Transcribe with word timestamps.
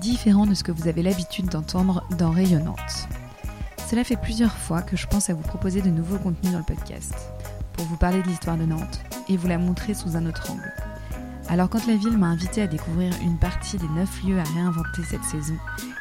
différent 0.00 0.46
de 0.46 0.54
ce 0.54 0.64
que 0.64 0.72
vous 0.72 0.88
avez 0.88 1.02
l'habitude 1.02 1.46
d'entendre 1.46 2.04
dans 2.18 2.30
Rayonnante. 2.30 3.08
Cela 3.90 4.04
fait 4.04 4.16
plusieurs 4.16 4.56
fois 4.56 4.82
que 4.82 4.96
je 4.96 5.06
pense 5.06 5.28
à 5.28 5.34
vous 5.34 5.42
proposer 5.42 5.82
de 5.82 5.90
nouveaux 5.90 6.18
contenus 6.18 6.52
dans 6.52 6.58
le 6.58 6.64
podcast, 6.64 7.14
pour 7.74 7.84
vous 7.86 7.96
parler 7.96 8.22
de 8.22 8.28
l'histoire 8.28 8.56
de 8.56 8.64
Nantes 8.64 9.00
et 9.28 9.36
vous 9.36 9.48
la 9.48 9.58
montrer 9.58 9.94
sous 9.94 10.16
un 10.16 10.26
autre 10.26 10.50
angle. 10.50 10.72
Alors 11.48 11.68
quand 11.68 11.86
la 11.86 11.96
ville 11.96 12.16
m'a 12.16 12.28
invité 12.28 12.62
à 12.62 12.66
découvrir 12.66 13.12
une 13.22 13.38
partie 13.38 13.76
des 13.76 13.88
9 13.88 14.24
lieux 14.24 14.38
à 14.38 14.44
réinventer 14.44 15.02
cette 15.04 15.24
saison 15.24 15.56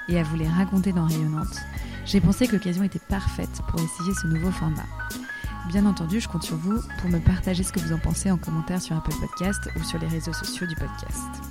et 0.08 0.20
à 0.20 0.23
vous 0.23 0.38
les 0.38 0.48
raconter 0.48 0.94
dans 0.94 1.05
Rayonnante, 1.05 1.59
j'ai 2.05 2.22
pensé 2.22 2.48
que 2.48 2.53
l'occasion 2.53 2.84
était 2.84 3.00
parfaite 3.00 3.62
pour 3.67 3.80
essayer 3.80 4.14
ce 4.14 4.28
nouveau 4.28 4.52
format. 4.52 4.86
Bien 5.67 5.86
entendu, 5.86 6.20
je 6.20 6.28
compte 6.28 6.44
sur 6.44 6.58
vous 6.58 6.80
pour 7.00 7.09
me 7.09 7.20
partager 7.20 7.64
ce 7.64 7.72
que 7.72 7.80
vous 7.80 7.94
en 7.94 8.00
pensez 8.00 8.31
en 8.31 8.38
commentaire 8.38 8.81
sur 8.81 8.95
Apple 8.95 9.14
Podcast 9.20 9.69
ou 9.75 9.84
sur 9.84 10.00
les 10.00 10.08
réseaux 10.08 10.34
sociaux 10.34 10.67
du 10.67 10.75
podcast. 10.75 11.50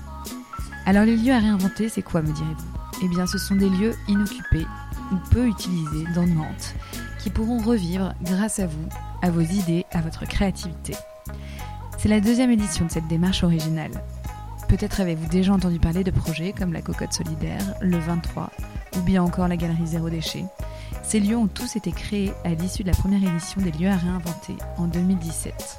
Alors 0.86 1.04
les 1.04 1.16
lieux 1.16 1.32
à 1.32 1.38
réinventer, 1.38 1.88
c'est 1.88 2.02
quoi 2.02 2.22
me 2.22 2.32
direz-vous? 2.32 2.78
Eh 3.02 3.08
bien 3.08 3.26
ce 3.26 3.38
sont 3.38 3.54
des 3.54 3.68
lieux 3.68 3.94
inoccupés 4.08 4.66
ou 5.12 5.16
peu 5.30 5.46
utilisés 5.46 6.04
dans 6.14 6.26
Nantes 6.26 6.74
qui 7.18 7.30
pourront 7.30 7.58
revivre 7.58 8.14
grâce 8.22 8.58
à 8.58 8.66
vous, 8.66 8.88
à 9.22 9.30
vos 9.30 9.40
idées, 9.40 9.84
à 9.92 10.00
votre 10.00 10.26
créativité. 10.26 10.94
C'est 11.98 12.08
la 12.08 12.20
deuxième 12.20 12.50
édition 12.50 12.86
de 12.86 12.90
cette 12.90 13.08
démarche 13.08 13.44
originale. 13.44 13.92
Peut-être 14.68 15.00
avez-vous 15.00 15.28
déjà 15.28 15.52
entendu 15.52 15.78
parler 15.78 16.04
de 16.04 16.10
projets 16.10 16.52
comme 16.52 16.72
la 16.72 16.80
Cocotte 16.80 17.12
Solidaire, 17.12 17.74
le 17.80 17.98
23 17.98 18.50
ou 18.96 19.02
bien 19.02 19.22
encore 19.22 19.48
la 19.48 19.56
Galerie 19.56 19.86
Zéro 19.86 20.08
Déchet. 20.08 20.44
Ces 21.02 21.20
lieux 21.20 21.36
ont 21.36 21.46
tous 21.46 21.76
été 21.76 21.92
créés 21.92 22.32
à 22.44 22.54
l'issue 22.54 22.82
de 22.82 22.90
la 22.90 22.96
première 22.96 23.22
édition 23.22 23.60
des 23.60 23.72
lieux 23.72 23.90
à 23.90 23.96
réinventer 23.96 24.56
en 24.78 24.86
2017. 24.86 25.78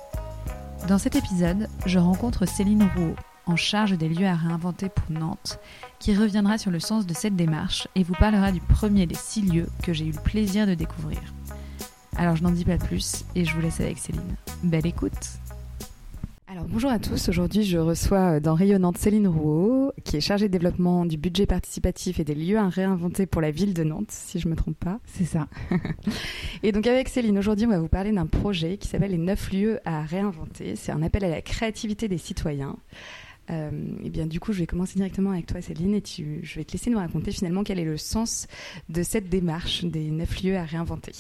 Dans 0.88 0.98
cet 0.98 1.16
épisode, 1.16 1.68
je 1.86 2.00
rencontre 2.00 2.46
Céline 2.46 2.88
Rouault, 2.96 3.16
en 3.46 3.56
charge 3.56 3.98
des 3.98 4.10
lieux 4.10 4.28
à 4.28 4.36
réinventer 4.36 4.90
pour 4.90 5.12
Nantes, 5.12 5.60
qui 6.00 6.16
reviendra 6.16 6.58
sur 6.58 6.72
le 6.72 6.80
sens 6.80 7.06
de 7.06 7.14
cette 7.14 7.36
démarche 7.36 7.88
et 7.96 8.04
vous 8.04 8.14
parlera 8.14 8.52
du 8.52 8.60
premier 8.60 9.06
des 9.06 9.16
six 9.16 9.42
lieux 9.42 9.68
que 9.84 9.94
j'ai 9.94 10.06
eu 10.06 10.12
le 10.12 10.22
plaisir 10.22 10.68
de 10.68 10.74
découvrir. 10.74 11.20
Alors 12.18 12.36
je 12.36 12.44
n'en 12.44 12.52
dis 12.52 12.66
pas 12.66 12.78
plus 12.78 13.26
et 13.36 13.46
je 13.46 13.54
vous 13.54 13.62
laisse 13.62 13.80
avec 13.80 13.98
Céline. 13.98 14.36
Belle 14.64 14.86
écoute 14.86 15.40
alors 16.52 16.66
bonjour 16.66 16.92
à 16.92 17.00
tous, 17.00 17.30
aujourd'hui 17.30 17.64
je 17.64 17.78
reçois 17.78 18.36
euh, 18.36 18.40
dans 18.42 18.56
Rayonnante 18.56 18.98
Céline 18.98 19.30
Rouault, 19.30 19.94
qui 20.04 20.18
est 20.18 20.20
chargée 20.20 20.50
de 20.50 20.52
développement 20.52 21.06
du 21.06 21.16
budget 21.16 21.46
participatif 21.46 22.20
et 22.20 22.26
des 22.26 22.36
lieux 22.36 22.58
à 22.58 22.68
réinventer 22.68 23.26
pour 23.26 23.40
la 23.40 23.52
ville 23.52 23.74
de 23.74 23.86
Nantes, 23.86 24.12
si 24.12 24.38
je 24.38 24.48
ne 24.48 24.52
me 24.52 24.58
trompe 24.58 24.78
pas. 24.78 25.00
C'est 25.06 25.24
ça. 25.24 25.48
et 26.64 26.74
donc 26.74 26.88
avec 26.88 27.08
Céline, 27.08 27.40
aujourd'hui 27.40 27.68
on 27.68 27.70
va 27.70 27.80
vous 27.80 27.88
parler 27.88 28.12
d'un 28.12 28.26
projet 28.26 28.76
qui 28.76 28.90
s'appelle 28.90 29.12
les 29.12 29.18
9 29.18 29.54
lieux 29.54 29.80
à 29.86 30.02
réinventer. 30.02 30.76
C'est 30.76 30.92
un 30.92 31.02
appel 31.04 31.24
à 31.24 31.30
la 31.30 31.42
créativité 31.42 32.10
des 32.10 32.18
citoyens. 32.18 32.76
Euh, 33.50 33.72
et 34.04 34.10
bien 34.10 34.28
du 34.28 34.40
coup, 34.40 34.54
je 34.54 34.60
vais 34.60 34.68
commencer 34.68 34.96
directement 34.96 35.32
avec 35.32 35.48
toi, 35.48 35.62
Céline, 35.62 35.96
et 35.96 36.04
je 36.06 36.56
vais 36.56 36.64
te 36.64 36.74
laisser 36.74 36.90
nous 36.90 36.98
raconter 36.98 37.32
finalement 37.32 37.64
quel 37.64 37.80
est 37.80 37.86
le 37.86 37.98
sens 37.98 38.48
de 38.90 39.04
cette 39.04 39.30
démarche 39.30 39.84
des 39.84 40.12
neuf 40.12 40.42
lieux 40.42 40.58
à 40.58 40.64
réinventer. 40.64 41.14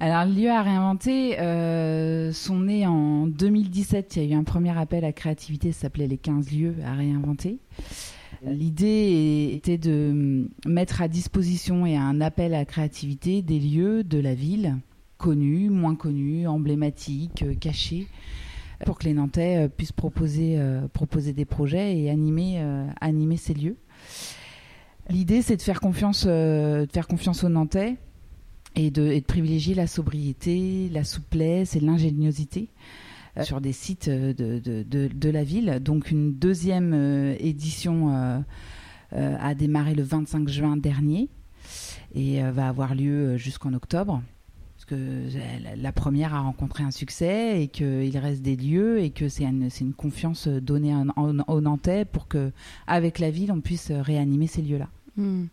Alors, 0.00 0.24
lieux 0.24 0.50
à 0.50 0.62
réinventer 0.62 1.38
euh, 1.38 2.32
sont 2.32 2.58
nés 2.58 2.86
en 2.86 3.28
2017. 3.28 4.16
Il 4.16 4.24
y 4.24 4.32
a 4.32 4.36
eu 4.36 4.38
un 4.38 4.42
premier 4.42 4.76
appel 4.76 5.04
à 5.04 5.12
créativité, 5.12 5.70
ça 5.70 5.82
s'appelait 5.82 6.08
les 6.08 6.18
15 6.18 6.50
lieux 6.50 6.74
à 6.84 6.94
réinventer. 6.94 7.58
L'idée 8.44 9.52
était 9.54 9.78
de 9.78 10.48
mettre 10.66 11.02
à 11.02 11.06
disposition 11.06 11.86
et 11.86 11.96
à 11.96 12.02
un 12.02 12.20
appel 12.20 12.54
à 12.54 12.64
créativité 12.64 13.42
des 13.42 13.60
lieux 13.60 14.02
de 14.02 14.18
la 14.18 14.34
ville, 14.34 14.78
connus, 15.18 15.70
moins 15.70 15.94
connus, 15.94 16.48
emblématiques, 16.48 17.44
cachés, 17.60 18.08
pour 18.84 18.98
que 18.98 19.04
les 19.04 19.14
Nantais 19.14 19.64
euh, 19.64 19.68
puissent 19.68 19.92
proposer, 19.92 20.56
euh, 20.58 20.86
proposer 20.88 21.32
des 21.32 21.44
projets 21.44 21.98
et 21.98 22.10
animer, 22.10 22.56
euh, 22.58 22.86
animer 23.00 23.36
ces 23.36 23.54
lieux. 23.54 23.76
L'idée, 25.08 25.42
c'est 25.42 25.56
de 25.56 25.62
faire 25.62 25.80
confiance, 25.80 26.26
aux 26.26 27.48
Nantais 27.48 27.96
et 28.76 28.90
de, 28.90 29.20
privilégier 29.20 29.74
la 29.74 29.86
sobriété, 29.86 30.88
la 30.92 31.04
souplesse 31.04 31.76
et 31.76 31.80
l'ingéniosité 31.80 32.68
sur 33.42 33.60
des 33.60 33.72
sites 33.72 34.08
de, 34.08 35.30
la 35.30 35.42
ville. 35.44 35.80
Donc 35.80 36.10
une 36.10 36.34
deuxième 36.34 36.94
édition 37.40 38.44
a 39.10 39.54
démarré 39.54 39.94
le 39.94 40.02
25 40.04 40.48
juin 40.48 40.76
dernier 40.76 41.28
et 42.14 42.40
va 42.42 42.68
avoir 42.68 42.94
lieu 42.94 43.36
jusqu'en 43.36 43.72
octobre 43.74 44.22
que 44.92 45.76
la 45.76 45.92
première 45.92 46.34
a 46.34 46.40
rencontré 46.40 46.84
un 46.84 46.90
succès 46.90 47.62
et 47.62 47.68
qu'il 47.68 48.16
reste 48.18 48.42
des 48.42 48.56
lieux 48.56 49.00
et 49.00 49.10
que 49.10 49.28
c'est 49.28 49.44
une, 49.44 49.68
une, 49.80 49.94
confiance 49.94 50.48
donnée 50.48 50.94
aux 51.16 51.60
Nantais 51.60 52.04
pour 52.04 52.28
que, 52.28 52.52
avec 52.86 53.18
la 53.18 53.30
ville, 53.30 53.52
on 53.52 53.60
puisse 53.60 53.90
réanimer 53.90 54.46
ces 54.46 54.62
lieux-là. 54.62 54.88
Hmm. 55.16 55.44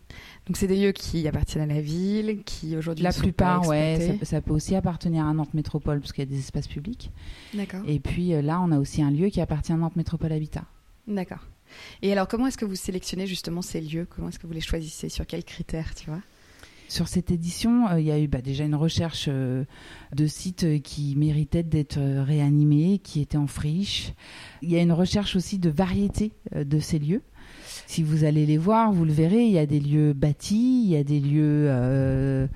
Donc 0.46 0.56
c'est 0.56 0.66
des 0.66 0.80
lieux 0.80 0.92
qui 0.92 1.26
appartiennent 1.28 1.70
à 1.70 1.74
la 1.74 1.82
ville, 1.82 2.42
qui 2.44 2.76
aujourd'hui 2.76 3.04
la 3.04 3.12
plupart, 3.12 3.66
ouais, 3.68 4.18
ça, 4.22 4.40
peut 4.40 4.52
aussi 4.52 4.74
appartenir 4.74 5.26
à 5.26 5.34
Nantes 5.34 5.52
Métropole 5.52 6.00
parce 6.00 6.12
qu'il 6.12 6.24
y 6.24 6.26
a 6.26 6.30
des 6.30 6.38
espaces 6.38 6.66
publics. 6.66 7.10
D'accord. 7.52 7.82
Et 7.86 8.00
puis 8.00 8.32
euh, 8.32 8.40
là, 8.40 8.60
on 8.62 8.72
a 8.72 8.78
aussi 8.78 9.02
un 9.02 9.10
lieu 9.10 9.28
qui 9.28 9.40
appartient 9.40 9.72
à 9.72 9.76
Nantes 9.76 9.96
Métropole 9.96 10.32
Habitat. 10.32 10.64
D'accord. 11.06 11.46
Et 12.02 12.10
alors, 12.10 12.26
comment 12.26 12.46
est-ce 12.46 12.58
que 12.58 12.64
vous 12.64 12.74
sélectionnez 12.74 13.26
justement 13.26 13.62
ces 13.62 13.80
lieux? 13.80 14.06
Comment 14.08 14.28
est-ce 14.28 14.38
que 14.38 14.46
vous 14.46 14.52
les 14.52 14.60
choisissez? 14.60 15.08
Sur 15.08 15.26
quels 15.26 15.44
critères, 15.44 15.94
tu 15.94 16.06
vois? 16.06 16.20
Sur 16.90 17.06
cette 17.06 17.30
édition, 17.30 17.88
euh, 17.88 18.00
il 18.00 18.06
y 18.06 18.10
a 18.10 18.18
eu 18.18 18.26
bah, 18.26 18.42
déjà 18.42 18.64
une 18.64 18.74
recherche 18.74 19.26
euh, 19.28 19.64
de 20.14 20.26
sites 20.26 20.64
euh, 20.64 20.78
qui 20.80 21.14
méritaient 21.16 21.62
d'être 21.62 22.00
réanimés, 22.00 22.98
qui 22.98 23.20
étaient 23.20 23.38
en 23.38 23.46
friche. 23.46 24.12
Il 24.60 24.70
y 24.70 24.76
a 24.76 24.82
une 24.82 24.92
recherche 24.92 25.36
aussi 25.36 25.58
de 25.58 25.70
variété 25.70 26.32
de 26.54 26.78
ces 26.80 26.98
lieux. 26.98 27.22
Si 27.86 28.02
vous 28.02 28.24
allez 28.24 28.44
les 28.44 28.58
voir, 28.58 28.92
vous 28.92 29.04
le 29.04 29.12
verrez, 29.12 29.44
il 29.44 29.52
y 29.52 29.58
a 29.58 29.66
des 29.66 29.78
lieux 29.78 30.12
bâtis, 30.12 30.82
il 30.84 30.90
y 30.90 30.96
a 30.96 31.04
des 31.04 31.20
lieux 31.20 32.48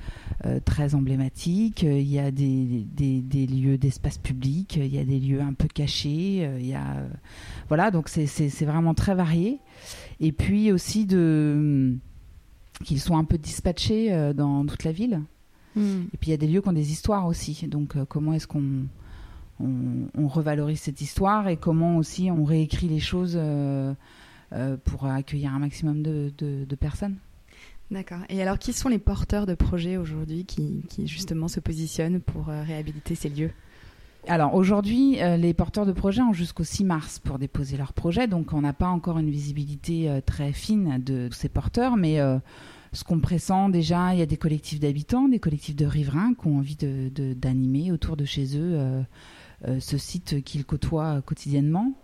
très 0.64 0.94
emblématiques, 0.94 1.82
il 1.82 2.08
y 2.08 2.18
a 2.18 2.30
des, 2.30 2.84
des, 2.92 3.46
lieux 3.46 3.78
d'espace 3.78 4.18
public, 4.18 4.76
il 4.76 4.94
y 4.94 4.98
a 4.98 5.04
des 5.04 5.18
lieux 5.18 5.40
un 5.40 5.52
peu 5.52 5.66
cachés, 5.66 6.48
il 6.58 6.66
y 6.66 6.74
a 6.74 7.04
voilà, 7.68 7.90
donc 7.90 8.08
c'est 8.08 8.64
vraiment 8.64 8.94
très 8.94 9.14
varié. 9.14 9.60
Et 10.20 10.32
puis 10.32 10.70
aussi 10.70 11.06
de 11.06 11.96
qu'ils 12.82 13.00
sont 13.00 13.16
un 13.16 13.24
peu 13.24 13.38
dispatchés 13.38 14.12
euh, 14.12 14.32
dans 14.32 14.64
toute 14.66 14.84
la 14.84 14.92
ville. 14.92 15.22
Hmm. 15.76 16.02
Et 16.12 16.16
puis 16.16 16.28
il 16.28 16.30
y 16.30 16.34
a 16.34 16.36
des 16.36 16.46
lieux 16.46 16.60
qui 16.60 16.68
ont 16.68 16.72
des 16.72 16.92
histoires 16.92 17.26
aussi. 17.26 17.66
Donc 17.68 17.96
euh, 17.96 18.04
comment 18.04 18.32
est-ce 18.32 18.46
qu'on 18.46 18.86
on, 19.60 20.28
revalorise 20.28 20.80
cette 20.80 21.00
histoire 21.00 21.48
et 21.48 21.56
comment 21.56 21.96
aussi 21.96 22.30
on 22.30 22.44
réécrit 22.44 22.88
les 22.88 22.98
choses 22.98 23.34
euh, 23.36 23.94
pour 24.84 25.06
accueillir 25.06 25.54
un 25.54 25.58
maximum 25.58 26.02
de, 26.02 26.32
de, 26.38 26.74
personnes? 26.74 27.16
D'accord. 27.90 28.20
Et 28.28 28.42
alors, 28.42 28.58
qui 28.58 28.72
sont 28.72 28.88
les 28.88 28.98
porteurs 28.98 29.46
de 29.46 29.54
projets 29.54 29.96
aujourd'hui 29.96 30.44
qui, 30.44 30.82
qui, 30.88 31.06
justement 31.06 31.48
se 31.48 31.60
positionnent 31.60 32.20
pour 32.20 32.46
réhabiliter 32.46 33.14
ces 33.14 33.28
lieux? 33.28 33.52
Alors 34.28 34.54
aujourd'hui, 34.54 35.16
les 35.16 35.54
porteurs 35.54 35.86
de 35.86 35.92
projets 35.92 36.22
ont 36.22 36.32
jusqu'au 36.32 36.64
6 36.64 36.84
mars 36.84 37.18
pour 37.18 37.38
déposer 37.38 37.76
leur 37.76 37.92
projet, 37.92 38.26
donc 38.26 38.52
on 38.52 38.62
n'a 38.62 38.72
pas 38.72 38.88
encore 38.88 39.18
une 39.18 39.30
visibilité 39.30 40.20
très 40.26 40.52
fine 40.52 41.02
de, 41.04 41.28
ces 41.32 41.48
porteurs, 41.48 41.96
mais 41.96 42.20
ce 42.94 43.02
qu'on 43.02 43.18
pressent 43.18 43.68
déjà, 43.70 44.14
il 44.14 44.20
y 44.20 44.22
a 44.22 44.26
des 44.26 44.36
collectifs 44.36 44.78
d'habitants, 44.80 45.28
des 45.28 45.40
collectifs 45.40 45.76
de 45.76 45.84
riverains 45.84 46.32
qui 46.34 46.46
ont 46.46 46.58
envie 46.58 46.76
d'animer 46.76 47.88
de, 47.88 47.92
autour 47.92 48.16
de 48.16 48.24
chez 48.24 48.56
eux 48.56 48.74
euh, 48.74 49.02
euh, 49.66 49.80
ce 49.80 49.98
site 49.98 50.42
qu'ils 50.44 50.64
côtoient 50.64 51.20
quotidiennement. 51.22 51.94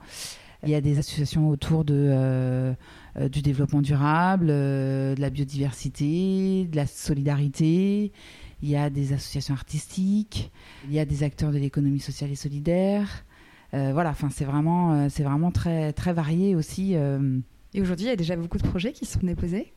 Il 0.65 0.69
y 0.69 0.75
a 0.75 0.81
des 0.81 0.99
associations 0.99 1.49
autour 1.49 1.85
de, 1.85 1.95
euh, 1.97 2.75
du 3.31 3.41
développement 3.41 3.81
durable, 3.81 4.49
de 4.49 5.15
la 5.17 5.31
biodiversité, 5.31 6.67
de 6.67 6.77
la 6.77 6.87
solidarité. 6.87 8.13
Il 8.63 8.69
y 8.69 8.77
a 8.77 8.91
des 8.91 9.13
associations 9.13 9.55
artistiques. 9.55 10.51
Il 10.87 10.93
y 10.93 10.99
a 10.99 11.05
des 11.05 11.23
acteurs 11.23 11.53
de 11.53 11.59
l'économie 11.59 12.01
sociale 12.01 12.31
et 12.31 12.37
solidaire. 12.37 13.25
voilà, 13.73 14.11
enfin 14.11 14.29
c'est 14.31 14.45
vraiment, 14.45 15.09
c'est 15.09 15.23
vraiment 15.23 15.51
très, 15.51 15.93
très 15.93 16.13
varié 16.13 16.55
aussi. 16.55 16.95
Et 17.75 17.81
aujourd'hui, 17.81 18.07
il 18.07 18.09
y 18.09 18.13
a 18.13 18.17
déjà 18.17 18.37
beaucoup 18.37 18.59
de 18.59 18.67
projets 18.67 18.93
qui 18.93 19.07
sont 19.07 19.21
déposés? 19.23 19.73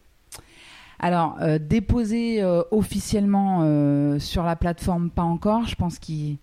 Alors, 1.00 1.38
euh, 1.42 1.60
déposer 1.60 2.42
euh, 2.42 2.64
officiellement 2.72 3.62
euh, 3.64 4.20
sur 4.20 4.44
la 4.44 4.56
plateforme, 4.56 5.10
pas 5.10 5.24
encore. 5.24 5.66
Je 5.66 5.76
pense 5.76 6.00
qu'ils 6.00 6.40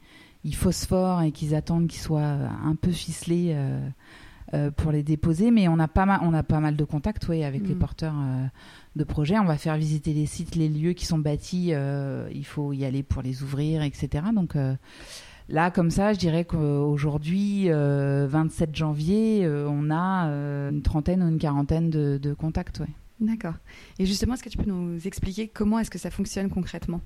phosphorent 0.53 1.23
et 1.23 1.33
qu'ils 1.33 1.55
attendent 1.55 1.89
qu'ils 1.89 2.01
soient 2.01 2.21
un 2.21 2.75
peu 2.75 2.93
ficelés 4.51 4.71
pour 4.77 4.93
les 4.93 5.03
déposer, 5.03 5.51
mais 5.51 5.69
on 5.69 5.79
a 5.79 5.89
pas 5.89 6.07
mal, 6.07 6.21
on 6.23 6.35
a 6.35 6.43
pas 6.43 6.61
mal 6.61 6.77
de 6.77 6.85
contacts 6.85 7.29
ouais, 7.29 7.45
avec 7.45 7.67
les 7.67 7.75
Mm. 7.75 7.79
porteurs 7.79 8.15
de 8.97 9.05
projets. 9.05 9.39
On 9.39 9.45
va 9.45 9.57
faire 9.57 9.77
visiter 9.77 10.13
les 10.13 10.27
sites, 10.27 10.55
les 10.57 10.69
lieux 10.69 10.93
qui 10.93 11.07
sont 11.07 11.19
bâtis. 11.19 11.73
il 12.35 12.45
faut 12.45 12.73
y 12.73 12.85
aller 12.85 13.03
pour 13.03 13.23
les 13.23 13.43
ouvrir, 13.43 13.83
etc. 13.83 14.25
Donc 14.35 14.57
Là, 15.51 15.73
comme 15.73 15.91
ça, 15.91 16.13
je 16.13 16.19
dirais 16.19 16.45
qu'aujourd'hui, 16.45 17.65
euh, 17.71 18.29
27 18.31 18.75
janvier, 18.77 19.45
euh, 19.45 19.67
on 19.69 19.91
a 19.91 20.29
euh, 20.29 20.71
une 20.71 20.83
trentaine 20.83 21.25
ou 21.25 21.29
une 21.29 21.39
quarantaine 21.41 21.91
de, 21.91 22.21
de 22.23 22.35
contacts. 22.35 22.79
Ouais. 22.79 22.87
D'accord. 23.19 23.55
Et 23.99 24.07
justement, 24.07 24.35
est-ce 24.35 24.45
que 24.45 24.49
tu 24.49 24.57
peux 24.59 24.71
nous 24.71 25.05
expliquer 25.09 25.49
comment 25.49 25.81
est-ce 25.81 25.91
que 25.91 25.99
ça 25.99 26.11
fonctionne 26.11 26.51
concrètement? 26.51 27.01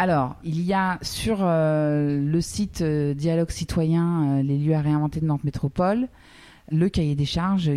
Alors, 0.00 0.36
il 0.44 0.62
y 0.62 0.72
a 0.72 0.98
sur 1.02 1.40
euh, 1.40 2.24
le 2.24 2.40
site 2.40 2.80
euh, 2.80 3.12
Dialogue 3.12 3.50
citoyen, 3.50 4.38
euh, 4.38 4.42
les 4.42 4.56
lieux 4.56 4.74
à 4.74 4.80
réinventer 4.80 5.20
de 5.20 5.26
Nantes 5.26 5.44
Métropole, 5.44 6.08
le 6.70 6.88
cahier 6.88 7.14
des 7.14 7.26
charges 7.26 7.70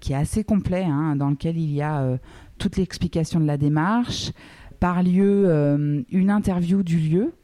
qui 0.00 0.12
est 0.12 0.16
assez 0.16 0.44
complet, 0.44 0.84
hein, 0.84 1.16
dans 1.16 1.28
lequel 1.28 1.58
il 1.58 1.72
y 1.72 1.82
a 1.82 2.18
toute 2.56 2.78
l'explication 2.78 3.38
de 3.38 3.44
la 3.44 3.58
démarche, 3.58 4.30
par 4.78 5.02
lieu 5.02 6.04
une 6.10 6.30
interview 6.30 6.84
du 6.84 6.98
lieu 6.98 7.34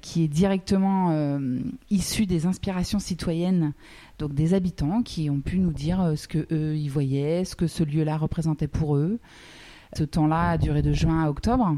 qui 0.00 0.24
est 0.24 0.28
directement 0.28 1.12
euh, 1.12 1.58
issu 1.88 2.26
des 2.26 2.46
inspirations 2.46 2.98
citoyennes, 2.98 3.72
donc 4.18 4.34
des 4.34 4.54
habitants 4.54 5.02
qui 5.02 5.30
ont 5.30 5.40
pu 5.40 5.58
nous 5.58 5.72
dire 5.72 6.14
ce 6.16 6.26
que 6.26 6.46
eux 6.50 6.76
ils 6.76 6.90
voyaient, 6.90 7.44
ce 7.44 7.54
que 7.54 7.66
ce 7.66 7.84
lieu-là 7.84 8.16
représentait 8.16 8.68
pour 8.68 8.96
eux. 8.96 9.20
Ce 9.96 10.04
temps-là 10.04 10.50
a 10.50 10.58
duré 10.58 10.82
de 10.82 10.92
juin 10.92 11.24
à 11.24 11.30
octobre. 11.30 11.76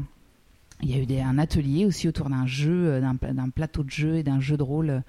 Il 0.81 0.89
y 0.89 0.93
a 0.93 0.97
eu 0.97 1.21
un 1.21 1.37
atelier 1.37 1.85
aussi 1.85 2.07
autour 2.07 2.29
d'un 2.29 2.45
jeu, 2.45 2.87
euh, 2.87 3.01
d'un, 3.01 3.49
plateau 3.49 3.83
de 3.83 3.89
jeu 3.89 4.15
et 4.15 4.23
d'un 4.23 4.39
jeu 4.39 4.57
de 4.57 4.63
rôle 4.63 5.03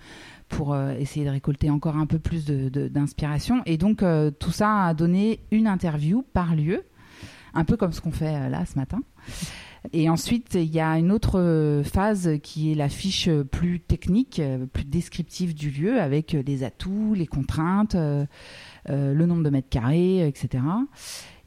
pour 0.49 0.75
euh, 0.75 0.95
essayer 0.99 1.27
de 1.27 1.31
récolter 1.31 1.71
encore 1.71 1.97
un 1.97 2.07
peu 2.07 2.19
plus 2.19 2.47
d'inspiration. 2.47 3.63
Et 3.67 3.77
donc 3.77 4.03
euh, 4.03 4.31
tout 4.31 4.53
ça 4.53 4.85
a 4.85 4.95
donné 4.95 5.41
une 5.51 5.67
interview 5.67 6.25
par 6.33 6.55
lieu, 6.55 6.85
un 7.55 7.65
peu 7.65 7.77
comme 7.77 7.93
ce 7.93 8.01
qu'on 8.01 8.13
fait 8.13 8.35
euh, 8.35 8.49
là 8.49 8.65
ce 8.65 8.77
matin. 8.77 9.01
Et 9.93 10.09
ensuite, 10.09 10.55
il 10.55 10.75
y 10.75 10.81
a 10.81 10.99
une 10.99 11.13
autre 11.13 11.83
phase 11.85 12.41
qui 12.43 12.73
est 12.73 12.75
la 12.75 12.89
fiche 12.89 13.29
plus 13.53 13.79
technique, 13.79 14.43
plus 14.73 14.85
descriptive 14.85 15.55
du 15.55 15.71
lieu, 15.71 16.01
avec 16.01 16.33
les 16.33 16.65
atouts, 16.65 17.15
les 17.15 17.29
contraintes, 17.29 17.95
euh, 17.95 18.25
euh, 18.25 18.27
le 18.89 19.27
nombre 19.27 19.43
de 19.43 19.51
mètres 19.51 19.69
carrés, 19.69 20.27
etc. 20.27 20.63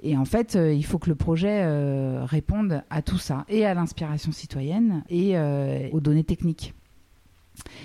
Et 0.01 0.15
en 0.15 0.25
fait, 0.25 0.55
euh, 0.55 0.73
il 0.73 0.85
faut 0.85 0.97
que 0.97 1.09
le 1.09 1.15
projet 1.15 1.61
euh, 1.63 2.23
réponde 2.23 2.83
à 2.89 3.01
tout 3.01 3.17
ça, 3.17 3.45
et 3.49 3.65
à 3.65 3.73
l'inspiration 3.73 4.31
citoyenne, 4.31 5.03
et 5.09 5.37
euh, 5.37 5.89
aux 5.91 5.99
données 5.99 6.23
techniques. 6.23 6.73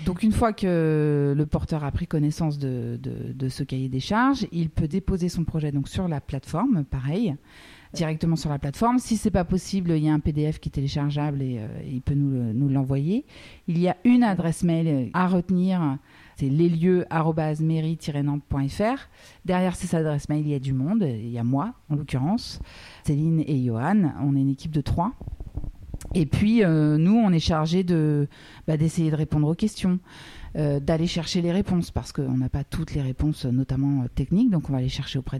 Donc 0.05 0.23
une 0.23 0.31
fois 0.31 0.53
que 0.53 1.33
le 1.35 1.45
porteur 1.45 1.83
a 1.83 1.91
pris 1.91 2.07
connaissance 2.07 2.57
de, 2.57 2.97
ce 3.49 3.63
cahier 3.63 3.89
des 3.89 3.99
charges, 3.99 4.47
il 4.53 4.69
peut 4.69 4.87
déposer 4.87 5.27
son 5.27 5.43
projet 5.43 5.73
donc 5.73 5.89
sur 5.89 6.07
la 6.07 6.21
plateforme, 6.21 6.85
pareil, 6.85 7.35
directement 7.93 8.37
sur 8.37 8.49
la 8.49 8.57
plateforme. 8.57 8.99
Si 8.99 9.17
c'est 9.17 9.31
pas 9.31 9.43
possible, 9.43 9.91
il 9.91 10.05
y 10.05 10.09
a 10.09 10.13
un 10.13 10.21
PDF 10.21 10.59
qui 10.59 10.69
est 10.69 10.71
téléchargeable 10.71 11.41
et 11.41 11.57
euh, 11.59 11.67
il 11.85 12.01
peut 12.01 12.13
nous 12.13 12.69
l'envoyer. 12.69 13.25
Il 13.67 13.77
y 13.77 13.89
a 13.89 13.97
une 14.05 14.23
adresse 14.23 14.63
mail 14.63 15.09
à 15.13 15.27
retenir, 15.27 15.97
c'est 16.37 16.49
leslieux@mairie-nantes.fr. 16.49 19.09
Derrière 19.45 19.75
cette 19.75 19.93
adresse 19.93 20.27
mail, 20.29 20.45
il 20.45 20.51
y 20.51 20.55
a 20.55 20.59
du 20.59 20.73
monde. 20.73 21.03
Il 21.03 21.29
y 21.29 21.37
a 21.37 21.43
moi, 21.43 21.73
en 21.89 21.95
l'occurrence, 21.95 22.59
Céline 23.03 23.43
et 23.47 23.63
Johan. 23.63 24.13
On 24.21 24.35
est 24.35 24.41
une 24.41 24.49
équipe 24.49 24.71
de 24.71 24.81
trois. 24.81 25.13
Et 26.13 26.25
puis, 26.25 26.63
euh, 26.63 26.97
nous, 26.97 27.15
on 27.15 27.31
est 27.31 27.39
chargé 27.39 27.83
de, 27.83 28.27
bah, 28.67 28.77
d'essayer 28.77 29.11
de 29.11 29.15
répondre 29.15 29.47
aux 29.47 29.55
questions, 29.55 29.99
euh, 30.55 30.79
d'aller 30.79 31.07
chercher 31.07 31.41
les 31.41 31.51
réponses, 31.51 31.91
parce 31.91 32.11
qu'on 32.11 32.37
n'a 32.37 32.49
pas 32.49 32.63
toutes 32.63 32.93
les 32.93 33.01
réponses, 33.01 33.45
notamment 33.45 34.03
euh, 34.03 34.07
techniques, 34.07 34.49
donc 34.49 34.69
on 34.69 34.73
va 34.73 34.79
aller 34.79 34.89
chercher 34.89 35.19
auprès, 35.19 35.39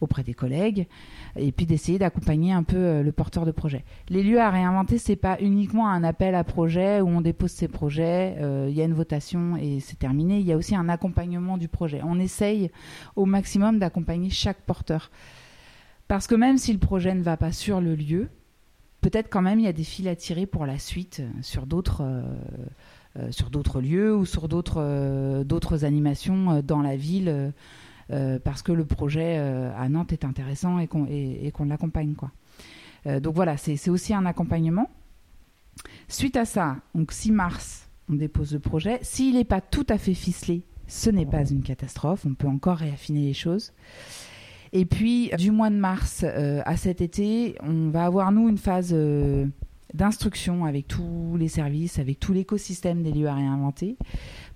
auprès 0.00 0.22
des 0.22 0.34
collègues, 0.34 0.86
et 1.36 1.52
puis 1.52 1.66
d'essayer 1.66 1.98
d'accompagner 1.98 2.52
un 2.52 2.62
peu 2.62 2.76
euh, 2.76 3.02
le 3.02 3.12
porteur 3.12 3.46
de 3.46 3.50
projet. 3.50 3.84
Les 4.08 4.22
lieux 4.22 4.40
à 4.40 4.50
réinventer, 4.50 4.98
c'est 4.98 5.16
pas 5.16 5.38
uniquement 5.40 5.88
un 5.88 6.04
appel 6.04 6.34
à 6.34 6.44
projet 6.44 7.00
où 7.00 7.08
on 7.08 7.20
dépose 7.20 7.50
ses 7.50 7.68
projets, 7.68 8.36
euh, 8.38 8.66
il 8.70 8.76
y 8.76 8.80
a 8.80 8.84
une 8.84 8.94
votation 8.94 9.56
et 9.56 9.80
c'est 9.80 9.98
terminé. 9.98 10.38
Il 10.38 10.46
y 10.46 10.52
a 10.52 10.56
aussi 10.56 10.74
un 10.74 10.88
accompagnement 10.88 11.58
du 11.58 11.68
projet. 11.68 12.00
On 12.04 12.18
essaye 12.18 12.70
au 13.16 13.26
maximum 13.26 13.78
d'accompagner 13.78 14.30
chaque 14.30 14.60
porteur. 14.62 15.10
Parce 16.06 16.26
que 16.26 16.34
même 16.34 16.56
si 16.56 16.72
le 16.72 16.78
projet 16.78 17.14
ne 17.14 17.22
va 17.22 17.36
pas 17.36 17.52
sur 17.52 17.80
le 17.80 17.94
lieu, 17.94 18.30
peut-être 19.00 19.28
quand 19.28 19.42
même 19.42 19.58
il 19.60 19.64
y 19.64 19.68
a 19.68 19.72
des 19.72 19.84
fils 19.84 20.06
à 20.06 20.16
tirer 20.16 20.46
pour 20.46 20.66
la 20.66 20.78
suite 20.78 21.20
euh, 21.20 21.28
sur 21.42 21.66
d'autres 21.66 22.02
euh, 22.02 22.22
euh, 22.22 22.66
sur 23.30 23.50
d'autres 23.50 23.80
lieux 23.80 24.14
ou 24.14 24.24
sur 24.24 24.48
d'autres 24.48 24.80
euh, 24.80 25.44
animations 25.82 26.52
euh, 26.52 26.62
dans 26.62 26.82
la 26.82 26.96
ville 26.96 27.28
euh, 27.28 27.50
euh, 28.10 28.38
parce 28.42 28.62
que 28.62 28.72
le 28.72 28.84
projet 28.86 29.36
euh, 29.38 29.70
à 29.76 29.88
Nantes 29.88 30.12
est 30.12 30.24
intéressant 30.24 30.78
et 30.78 30.86
qu'on 30.86 31.06
et, 31.06 31.52
l'accompagne. 31.66 32.14
Euh, 33.06 33.20
donc 33.20 33.34
voilà, 33.34 33.56
c'est 33.56 33.90
aussi 33.90 34.14
un 34.14 34.24
accompagnement. 34.24 34.90
Suite 36.08 36.36
à 36.36 36.44
ça, 36.44 36.76
donc 36.94 37.12
6 37.12 37.32
mars, 37.32 37.88
on 38.08 38.14
dépose 38.14 38.54
le 38.54 38.60
projet. 38.60 38.98
S'il 39.02 39.34
n'est 39.34 39.44
pas 39.44 39.60
tout 39.60 39.86
à 39.90 39.98
fait 39.98 40.14
ficelé, 40.14 40.62
ce 40.86 41.10
n'est 41.10 41.26
pas 41.26 41.44
une 41.44 41.62
catastrophe, 41.62 42.24
on 42.26 42.34
peut 42.34 42.48
encore 42.48 42.78
réaffiner 42.78 43.26
les 43.26 43.34
choses. 43.34 43.72
Et 44.72 44.84
puis, 44.84 45.30
du 45.38 45.50
mois 45.50 45.70
de 45.70 45.76
mars 45.76 46.24
euh, 46.24 46.62
à 46.64 46.76
cet 46.76 47.00
été, 47.00 47.56
on 47.62 47.90
va 47.90 48.04
avoir, 48.04 48.32
nous, 48.32 48.48
une 48.48 48.58
phase 48.58 48.90
euh, 48.92 49.46
d'instruction 49.94 50.64
avec 50.64 50.86
tous 50.88 51.36
les 51.38 51.48
services, 51.48 51.98
avec 51.98 52.20
tout 52.20 52.32
l'écosystème 52.32 53.02
des 53.02 53.12
lieux 53.12 53.28
à 53.28 53.34
réinventer, 53.34 53.96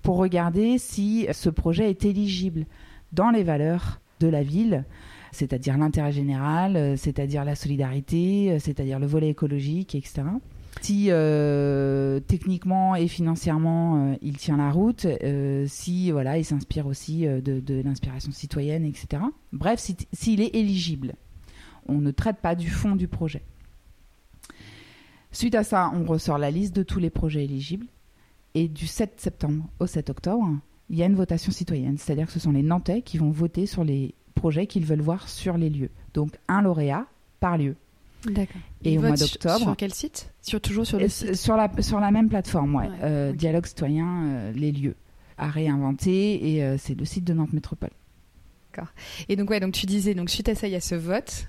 pour 0.01 0.17
regarder 0.17 0.77
si 0.77 1.27
ce 1.31 1.49
projet 1.49 1.89
est 1.89 2.05
éligible 2.05 2.65
dans 3.11 3.29
les 3.31 3.43
valeurs 3.43 3.99
de 4.19 4.27
la 4.27 4.43
ville, 4.43 4.85
c'est-à-dire 5.31 5.77
l'intérêt 5.77 6.11
général, 6.11 6.75
euh, 6.77 6.95
c'est-à-dire 6.95 7.43
la 7.43 7.55
solidarité, 7.55 8.51
euh, 8.51 8.59
c'est-à-dire 8.59 8.99
le 8.99 9.07
volet 9.07 9.29
écologique, 9.29 9.95
etc. 9.95 10.21
Si 10.81 11.07
euh, 11.09 12.19
techniquement 12.19 12.95
et 12.95 13.07
financièrement 13.07 14.15
il 14.21 14.37
tient 14.37 14.57
la 14.57 14.71
route, 14.71 15.05
euh, 15.05 15.65
si 15.67 16.11
voilà 16.11 16.37
il 16.37 16.45
s'inspire 16.45 16.87
aussi 16.87 17.25
de, 17.25 17.81
l'inspiration 17.83 18.31
citoyenne, 18.31 18.83
etc. 18.85 19.23
Bref, 19.51 19.79
si- 19.79 19.95
s'il 20.13 20.41
est 20.41 20.55
éligible, 20.55 21.13
on 21.87 21.99
ne 21.99 22.11
traite 22.11 22.37
pas 22.37 22.55
du 22.55 22.69
fond 22.69 22.95
du 22.95 23.07
projet. 23.07 23.43
Suite 25.33 25.55
à 25.55 25.63
ça, 25.63 25.91
on 25.93 26.05
ressort 26.05 26.37
la 26.37 26.51
liste 26.51 26.73
de 26.75 26.83
tous 26.83 26.99
les 26.99 27.09
projets 27.09 27.43
éligibles 27.43 27.87
et 28.53 28.67
du 28.67 28.87
7 28.87 29.19
septembre 29.19 29.65
au 29.79 29.87
7 29.87 30.09
octobre, 30.09 30.47
il 30.89 30.97
y 30.97 31.03
a 31.03 31.07
une 31.07 31.15
votation 31.15 31.51
citoyenne, 31.51 31.97
c'est-à-dire 31.97 32.27
que 32.27 32.31
ce 32.31 32.39
sont 32.39 32.51
les 32.51 32.61
Nantais 32.63 33.01
qui 33.01 33.17
vont 33.17 33.31
voter 33.31 33.65
sur 33.65 33.83
les 33.83 34.13
projets 34.35 34.67
qu'ils 34.67 34.85
veulent 34.85 35.01
voir 35.01 35.27
sur 35.27 35.57
les 35.57 35.69
lieux. 35.69 35.89
Donc 36.13 36.31
un 36.47 36.61
lauréat 36.61 37.07
par 37.39 37.57
lieu. 37.57 37.75
D'accord. 38.25 38.61
Et 38.85 38.93
Ils 38.93 38.99
au 38.99 39.01
mois 39.01 39.15
d'octobre, 39.17 39.57
Sur 39.59 39.75
quel 39.75 39.93
site? 39.93 40.31
Sur, 40.41 40.61
Toujours 40.61 40.85
sur 40.85 40.97
le 40.97 41.05
et 41.05 41.09
site? 41.09 41.35
sur 41.35 41.57
la, 41.57 41.69
sur 41.81 41.99
la 41.99 42.11
même 42.11 42.29
plateforme, 42.29 42.75
ouais. 42.75 42.87
Ouais, 42.87 42.95
Euh. 43.01 43.33
Dialogue 43.33 43.65
citoyen, 43.65 44.23
euh, 44.27 44.51
les 44.53 44.71
lieux 44.71 44.95
à 45.37 45.49
réinventer 45.49 46.53
et 46.53 46.63
euh, 46.63 46.77
c'est 46.77 46.93
le 46.95 47.03
site 47.05 47.23
de 47.25 47.33
Nantes 47.33 47.53
Métropole. 47.53 47.89
Et 49.29 49.35
donc, 49.35 49.49
ouais, 49.51 49.59
donc 49.59 49.73
tu 49.73 49.85
disais, 49.85 50.15
donc 50.15 50.29
suite 50.29 50.49
à 50.49 50.55
ça, 50.55 50.67
il 50.67 50.71
y 50.73 50.75
a 50.75 50.81
ce 50.81 50.95
vote. 50.95 51.47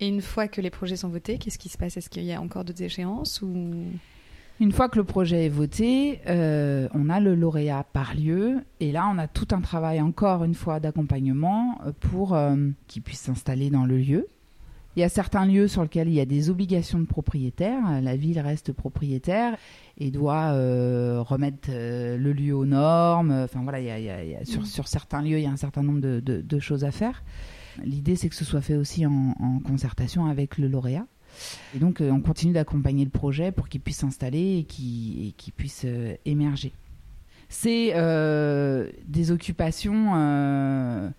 Et 0.00 0.08
une 0.08 0.20
fois 0.20 0.46
que 0.48 0.60
les 0.60 0.70
projets 0.70 0.96
sont 0.96 1.08
votés, 1.08 1.38
qu'est-ce 1.38 1.58
qui 1.58 1.68
se 1.68 1.78
passe? 1.78 1.96
Est-ce 1.96 2.10
qu'il 2.10 2.24
y 2.24 2.32
a 2.32 2.40
encore 2.40 2.64
d'autres 2.64 2.82
échéances 2.82 3.40
ou... 3.42 3.74
Une 4.58 4.72
fois 4.72 4.88
que 4.88 4.96
le 4.96 5.04
projet 5.04 5.44
est 5.46 5.50
voté, 5.50 6.20
euh, 6.28 6.88
on 6.94 7.10
a 7.10 7.20
le 7.20 7.34
lauréat 7.34 7.84
par 7.92 8.14
lieu 8.14 8.64
et 8.80 8.90
là 8.90 9.06
on 9.14 9.18
a 9.18 9.28
tout 9.28 9.48
un 9.52 9.60
travail 9.60 10.00
encore 10.00 10.44
une 10.44 10.54
fois 10.54 10.80
d'accompagnement 10.80 11.78
euh, 11.84 11.92
pour 12.00 12.34
euh, 12.34 12.56
qu'il 12.86 13.02
puisse 13.02 13.20
s'installer 13.20 13.68
dans 13.68 13.84
le 13.84 13.98
lieu. 13.98 14.26
Il 14.96 15.00
y 15.00 15.02
a 15.02 15.10
certains 15.10 15.44
lieux 15.44 15.68
sur 15.68 15.82
lesquels 15.82 16.08
il 16.08 16.14
y 16.14 16.20
a 16.20 16.24
des 16.24 16.48
obligations 16.48 16.98
de 16.98 17.04
propriétaire. 17.04 18.00
La 18.00 18.16
ville 18.16 18.40
reste 18.40 18.72
propriétaire 18.72 19.58
et 19.98 20.10
doit 20.10 20.52
euh, 20.54 21.20
remettre 21.20 21.68
le 21.70 22.32
lieu 22.32 22.54
aux 22.56 22.64
normes. 22.64 23.30
Enfin 23.44 23.60
voilà, 23.62 23.78
il 23.80 23.84
y 23.86 23.90
a- 23.90 23.98
il 23.98 24.04
y 24.06 24.08
a- 24.10 24.24
il 24.24 24.30
y 24.30 24.36
a- 24.36 24.44
sur, 24.46 24.66
sur 24.66 24.88
certains 24.88 25.20
lieux, 25.20 25.36
il 25.36 25.42
y 25.42 25.46
a 25.46 25.50
un 25.50 25.58
certain 25.58 25.82
nombre 25.82 26.00
de, 26.00 26.20
de- 26.20 26.40
de 26.40 26.58
choses 26.60 26.82
à 26.84 26.90
faire. 26.92 27.22
L'idée, 27.84 28.16
c'est 28.16 28.28
que 28.28 28.34
ce 28.34 28.44
soit 28.44 28.60
fait 28.60 28.76
aussi 28.76 29.06
en, 29.06 29.60
concertation 29.64 30.26
avec 30.26 30.58
le 30.58 30.68
lauréat. 30.68 31.06
Et 31.74 31.78
donc, 31.78 32.00
euh, 32.00 32.10
on 32.10 32.20
continue 32.20 32.52
d'accompagner 32.52 33.04
le 33.04 33.10
projet 33.10 33.52
pour 33.52 33.68
qu'il 33.68 33.80
puisse 33.80 33.98
s'installer 33.98 34.58
et 34.58 34.64
qu'il 34.64 35.52
puisse 35.54 35.82
euh, 35.84 36.14
émerger. 36.24 36.72
C'est 37.48 37.92
euh, 37.94 38.90
des 39.06 39.30
occupations 39.30 41.12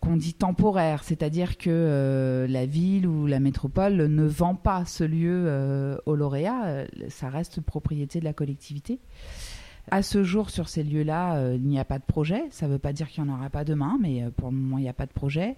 qu'on 0.00 0.16
dit 0.16 0.34
temporaires, 0.34 1.04
c'est-à-dire 1.04 1.56
que 1.58 2.46
la 2.48 2.66
ville 2.66 3.06
ou 3.06 3.26
la 3.26 3.40
métropole 3.40 3.96
ne 3.96 4.24
vend 4.24 4.54
pas 4.54 4.84
ce 4.84 5.04
lieu 5.04 5.44
euh, 5.46 5.96
au 6.06 6.14
lauréat, 6.14 6.86
ça 7.08 7.28
reste 7.28 7.60
propriété 7.60 8.20
de 8.20 8.24
la 8.24 8.32
collectivité. 8.32 8.98
À 9.90 10.02
ce 10.02 10.24
jour, 10.24 10.50
sur 10.50 10.68
ces 10.68 10.82
lieux-là, 10.82 11.36
euh, 11.36 11.54
il 11.56 11.66
n'y 11.66 11.78
a 11.78 11.84
pas 11.84 11.98
de 11.98 12.04
projet. 12.04 12.42
Ça 12.50 12.66
ne 12.66 12.72
veut 12.72 12.78
pas 12.78 12.92
dire 12.92 13.08
qu'il 13.08 13.22
n'y 13.22 13.30
en 13.30 13.34
aura 13.34 13.50
pas 13.50 13.64
demain, 13.64 13.98
mais 14.00 14.24
euh, 14.24 14.30
pour 14.30 14.50
le 14.50 14.56
moment, 14.56 14.78
il 14.78 14.82
n'y 14.82 14.88
a 14.88 14.92
pas 14.94 15.06
de 15.06 15.12
projet. 15.12 15.56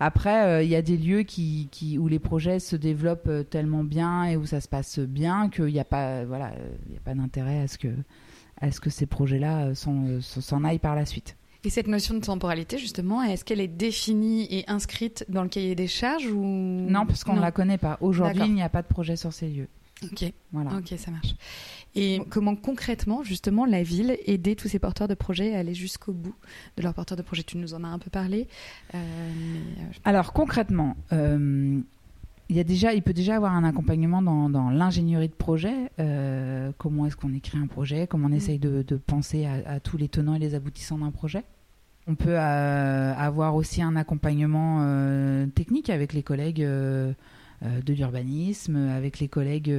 Après, 0.00 0.44
euh, 0.44 0.62
il 0.62 0.68
y 0.68 0.74
a 0.74 0.82
des 0.82 0.96
lieux 0.96 1.22
qui, 1.22 1.68
qui, 1.70 1.96
où 1.96 2.08
les 2.08 2.18
projets 2.18 2.58
se 2.58 2.74
développent 2.74 3.30
tellement 3.48 3.84
bien 3.84 4.24
et 4.24 4.36
où 4.36 4.44
ça 4.44 4.60
se 4.60 4.68
passe 4.68 4.98
bien 4.98 5.50
qu'il 5.50 5.66
n'y 5.66 5.78
a 5.78 5.84
pas, 5.84 6.24
voilà, 6.24 6.52
il 6.88 6.94
y 6.94 6.96
a 6.96 7.00
pas 7.00 7.14
d'intérêt 7.14 7.60
à 7.60 7.68
ce 7.68 7.78
que, 7.78 7.88
à 8.60 8.72
ce 8.72 8.80
que 8.80 8.90
ces 8.90 9.06
projets-là 9.06 9.74
s'en 9.74 10.20
s'en 10.20 10.64
aillent 10.64 10.78
par 10.78 10.96
la 10.96 11.06
suite. 11.06 11.36
Et 11.62 11.68
cette 11.68 11.88
notion 11.88 12.14
de 12.14 12.20
temporalité, 12.20 12.78
justement, 12.78 13.22
est-ce 13.22 13.44
qu'elle 13.44 13.60
est 13.60 13.68
définie 13.68 14.46
et 14.50 14.64
inscrite 14.68 15.26
dans 15.28 15.42
le 15.42 15.50
cahier 15.50 15.74
des 15.74 15.88
charges 15.88 16.26
ou 16.26 16.42
Non, 16.42 17.04
parce 17.04 17.22
qu'on 17.22 17.34
ne 17.34 17.40
la 17.40 17.52
connaît 17.52 17.78
pas. 17.78 17.98
Aujourd'hui, 18.00 18.44
il 18.46 18.54
n'y 18.54 18.62
a 18.62 18.70
pas 18.70 18.80
de 18.80 18.86
projet 18.86 19.16
sur 19.16 19.32
ces 19.34 19.48
lieux. 19.48 19.68
Ok, 20.02 20.32
voilà. 20.52 20.76
Ok, 20.76 20.94
ça 20.96 21.10
marche. 21.10 21.34
Et 21.94 22.20
comment 22.30 22.54
concrètement, 22.54 23.22
justement, 23.22 23.64
la 23.66 23.82
ville 23.82 24.16
aider 24.26 24.54
tous 24.54 24.68
ces 24.68 24.78
porteurs 24.78 25.08
de 25.08 25.14
projets 25.14 25.54
à 25.54 25.58
aller 25.58 25.74
jusqu'au 25.74 26.12
bout 26.12 26.34
de 26.76 26.82
leurs 26.82 26.94
porteurs 26.94 27.18
de 27.18 27.22
projets? 27.22 27.42
Tu 27.42 27.58
nous 27.58 27.74
en 27.74 27.82
as 27.84 27.88
un 27.88 27.98
peu 27.98 28.10
parlé. 28.10 28.46
Euh, 28.94 28.98
euh, 28.98 29.84
Alors 30.04 30.32
concrètement, 30.32 30.96
euh, 31.12 31.80
il, 32.48 32.56
y 32.56 32.60
a 32.60 32.64
déjà, 32.64 32.94
il 32.94 33.02
peut 33.02 33.12
déjà 33.12 33.36
avoir 33.36 33.54
un 33.54 33.64
accompagnement 33.64 34.22
dans, 34.22 34.70
l'ingénierie 34.70 35.28
de 35.28 35.34
projet. 35.34 35.90
comment 36.78 37.06
est-ce 37.06 37.16
qu'on 37.16 37.34
écrit 37.34 37.58
un 37.58 37.66
projet? 37.66 38.06
Comment 38.06 38.26
on 38.26 38.30
mm. 38.30 38.34
essaye 38.34 38.58
de, 38.58 38.96
penser 38.96 39.46
à, 39.46 39.80
tous 39.80 39.96
les 39.96 40.08
tenants 40.08 40.34
et 40.34 40.38
les 40.38 40.54
aboutissants 40.54 40.98
d'un 40.98 41.10
projet? 41.10 41.44
On 42.06 42.14
peut 42.14 42.38
avoir 42.38 43.56
aussi 43.56 43.82
un 43.82 43.96
accompagnement 43.96 45.46
technique 45.54 45.90
avec 45.90 46.12
les 46.12 46.22
collègues 46.22 46.64
de 47.62 47.92
l'urbanisme, 47.92 48.76
avec 48.76 49.18
les 49.18 49.28
collègues 49.28 49.70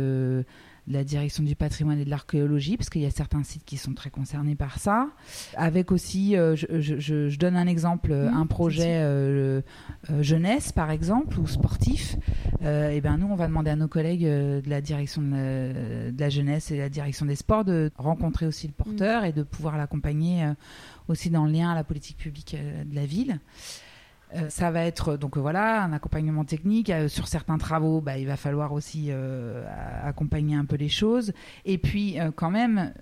de 0.87 0.93
la 0.93 1.03
direction 1.03 1.43
du 1.43 1.55
patrimoine 1.55 1.99
et 1.99 2.05
de 2.05 2.09
l'archéologie, 2.09 2.77
parce 2.77 2.89
qu'il 2.89 3.01
y 3.01 3.05
a 3.05 3.11
certains 3.11 3.43
sites 3.43 3.63
qui 3.65 3.77
sont 3.77 3.93
très 3.93 4.09
concernés 4.09 4.55
par 4.55 4.79
ça. 4.79 5.07
Avec 5.55 5.91
aussi, 5.91 6.35
euh, 6.35 6.55
je, 6.55 7.37
donne 7.37 7.55
un 7.55 7.67
exemple, 7.67 8.11
un 8.11 8.45
projet 8.45 8.97
euh, 9.01 9.61
euh, 10.09 10.23
jeunesse 10.23 10.71
par 10.71 10.91
exemple, 10.91 11.39
ou 11.39 11.47
sportif. 11.47 12.17
et 12.61 13.01
ben 13.01 13.17
nous, 13.17 13.27
on 13.27 13.35
va 13.35 13.47
demander 13.47 13.69
à 13.69 13.75
nos 13.75 13.87
collègues 13.87 14.25
de 14.25 14.69
la 14.69 14.81
direction 14.81 15.21
de 15.21 16.13
la, 16.17 16.29
jeunesse 16.29 16.71
et 16.71 16.75
de 16.75 16.81
la 16.81 16.89
direction 16.89 17.25
des 17.25 17.35
sports 17.35 17.65
de 17.65 17.91
rencontrer 17.97 18.45
aussi 18.45 18.67
le 18.67 18.73
porteur 18.73 19.23
et 19.23 19.31
de 19.31 19.43
pouvoir 19.43 19.77
l'accompagner 19.77 20.51
aussi 21.07 21.29
dans 21.29 21.45
le 21.45 21.51
lien 21.51 21.71
à 21.71 21.75
la 21.75 21.83
politique 21.83 22.17
publique 22.17 22.55
de 22.55 22.95
la 22.95 23.05
ville. 23.05 23.39
Euh, 24.35 24.49
ça 24.49 24.71
va 24.71 24.85
être 24.85 25.17
donc 25.17 25.37
voilà 25.37 25.83
un 25.83 25.91
accompagnement 25.91 26.45
technique 26.45 26.89
euh, 26.89 27.07
sur 27.07 27.27
certains 27.27 27.57
travaux. 27.57 28.01
Bah, 28.01 28.17
il 28.17 28.27
va 28.27 28.37
falloir 28.37 28.71
aussi 28.71 29.07
euh, 29.09 29.65
accompagner 30.03 30.55
un 30.55 30.65
peu 30.65 30.75
les 30.75 30.89
choses. 30.89 31.33
Et 31.65 31.77
puis 31.77 32.17
quand 32.35 32.51
même, 32.51 32.93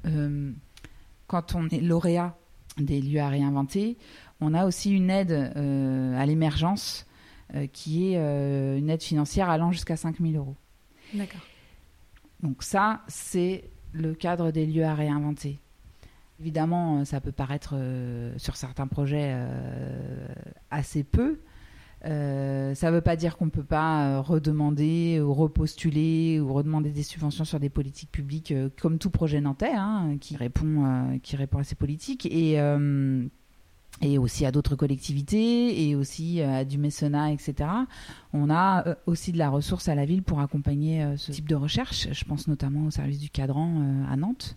quand 1.28 1.56
on 1.56 1.68
est 1.70 1.82
lauréat 1.82 2.36
des 2.78 3.02
lieux 3.02 3.22
à 3.22 3.30
réinventer, 3.30 3.98
on 4.42 4.54
a 4.54 4.66
aussi 4.66 4.92
une 4.92 5.10
aide 5.10 5.32
à 5.32 6.26
l'émergence 6.26 7.06
qui 7.74 8.14
est 8.14 8.78
une 8.78 8.90
aide 8.90 9.02
financière 9.02 9.50
allant 9.50 9.72
jusqu'à 9.72 9.96
5000 9.96 10.38
euros. 10.38 10.56
D'accord. 11.14 11.42
Donc 12.42 12.64
ça, 12.64 13.02
c'est 13.08 13.70
le 13.92 14.14
cadre 14.14 14.52
des 14.52 14.66
lieux 14.66 14.86
à 14.86 14.94
réinventer. 14.94 15.60
Évidemment, 16.40 17.00
euh, 17.00 17.06
ça 17.06 17.20
peut 17.20 17.34
paraître 17.34 17.74
euh, 17.76 18.34
sur 18.38 18.56
certains 18.56 18.88
projets 18.88 19.32
euh, 19.34 20.28
assez 20.72 21.04
peu. 21.04 21.40
ça 22.02 22.10
ne 22.10 22.92
veut 22.92 23.02
pas 23.02 23.18
dire 23.18 23.36
qu'on 23.36 23.46
ne 23.46 23.52
peut 23.52 23.64
pas 23.64 24.22
redemander 24.22 25.20
ou 25.20 25.34
repostuler 25.34 26.40
ou 26.40 26.54
redemander 26.54 26.92
des 26.92 27.04
subventions 27.04 27.44
sur 27.44 27.60
des 27.60 27.70
politiques 27.70 28.12
publiques 28.12 28.54
comme 28.82 29.00
tout 29.00 29.10
projet 29.10 29.42
nantais 29.42 29.74
hein, 29.76 30.16
qui, 30.22 30.38
répond, 30.38 30.86
à 30.86 31.64
ces 31.64 31.76
politiques 31.76 32.26
et, 32.26 32.54
et 34.02 34.18
aussi 34.18 34.46
à 34.46 34.52
d'autres 34.54 34.78
collectivités 34.78 35.90
et 35.90 35.96
aussi 35.98 36.42
à 36.42 36.64
du 36.64 36.78
mécénat, 36.78 37.34
etc. 37.34 37.70
On 38.32 38.50
a 38.50 38.96
aussi 39.06 39.34
de 39.34 39.38
la 39.38 39.50
ressource 39.50 39.90
à 39.90 39.96
la 39.96 40.06
ville 40.06 40.24
pour 40.24 40.40
accompagner 40.40 41.06
ce 41.18 41.34
type 41.34 41.50
de 41.50 41.56
recherche. 41.56 42.08
Je 42.14 42.24
pense 42.24 42.48
notamment 42.48 42.86
au 42.86 42.92
service 42.92 43.20
du 43.20 43.30
cadran 43.30 44.06
à 44.10 44.16
Nantes 44.16 44.56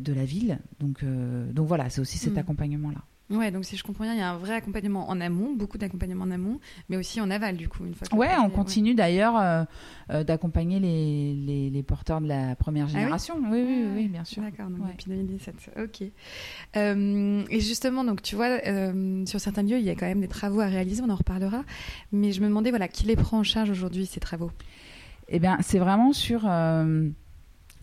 de 0.00 0.12
la 0.12 0.24
ville. 0.24 0.58
Donc, 0.80 1.02
euh, 1.02 1.50
donc 1.52 1.66
voilà, 1.66 1.90
c'est 1.90 2.00
aussi 2.00 2.18
cet 2.18 2.34
mm. 2.34 2.38
accompagnement-là. 2.38 3.02
Ouais, 3.30 3.50
donc 3.50 3.64
si 3.64 3.78
je 3.78 3.82
comprends 3.82 4.04
bien, 4.04 4.12
il 4.12 4.18
y 4.18 4.22
a 4.22 4.30
un 4.30 4.36
vrai 4.36 4.54
accompagnement 4.54 5.08
en 5.08 5.18
amont, 5.18 5.54
beaucoup 5.54 5.78
d'accompagnement 5.78 6.24
en 6.24 6.30
amont, 6.30 6.60
mais 6.90 6.98
aussi 6.98 7.22
en 7.22 7.30
aval, 7.30 7.56
du 7.56 7.70
coup, 7.70 7.86
une 7.86 7.94
fois. 7.94 8.06
ouais, 8.14 8.36
on 8.38 8.50
continue 8.50 8.94
d'ailleurs 8.94 9.38
euh, 9.38 9.64
euh, 10.10 10.24
d'accompagner 10.24 10.78
les, 10.78 11.70
les, 11.70 11.82
porteurs 11.82 12.20
de 12.20 12.28
la 12.28 12.54
première 12.54 12.84
ah 12.90 12.92
génération. 12.92 13.36
oui, 13.50 13.64
oui, 13.66 13.86
oui, 13.94 14.08
bien 14.08 14.24
sûr. 14.24 14.42
D'accord, 14.42 14.68
donc 14.68 14.86
depuis 14.86 15.08
2017. 15.08 15.70
Ok. 15.82 16.02
et 16.74 17.60
justement, 17.60 18.04
donc 18.04 18.20
tu 18.20 18.36
vois, 18.36 18.58
sur 19.24 19.40
certains 19.40 19.62
lieux, 19.62 19.78
il 19.78 19.84
y 19.84 19.90
a 19.90 19.94
quand 19.94 20.06
même 20.06 20.20
des 20.20 20.28
travaux 20.28 20.60
à 20.60 20.66
réaliser, 20.66 21.02
on 21.02 21.10
en 21.10 21.16
reparlera. 21.16 21.64
Mais 22.12 22.30
je 22.32 22.42
me 22.42 22.48
demandais, 22.48 22.70
voilà, 22.70 22.88
qui 22.88 23.06
les 23.06 23.16
prend 23.16 23.38
en 23.38 23.42
charge 23.42 23.70
aujourd'hui 23.70 24.04
ces 24.04 24.20
travaux? 24.20 24.50
Eh 25.28 25.38
bien, 25.38 25.56
c'est 25.62 25.78
vraiment 25.78 26.12
sur 26.12 26.46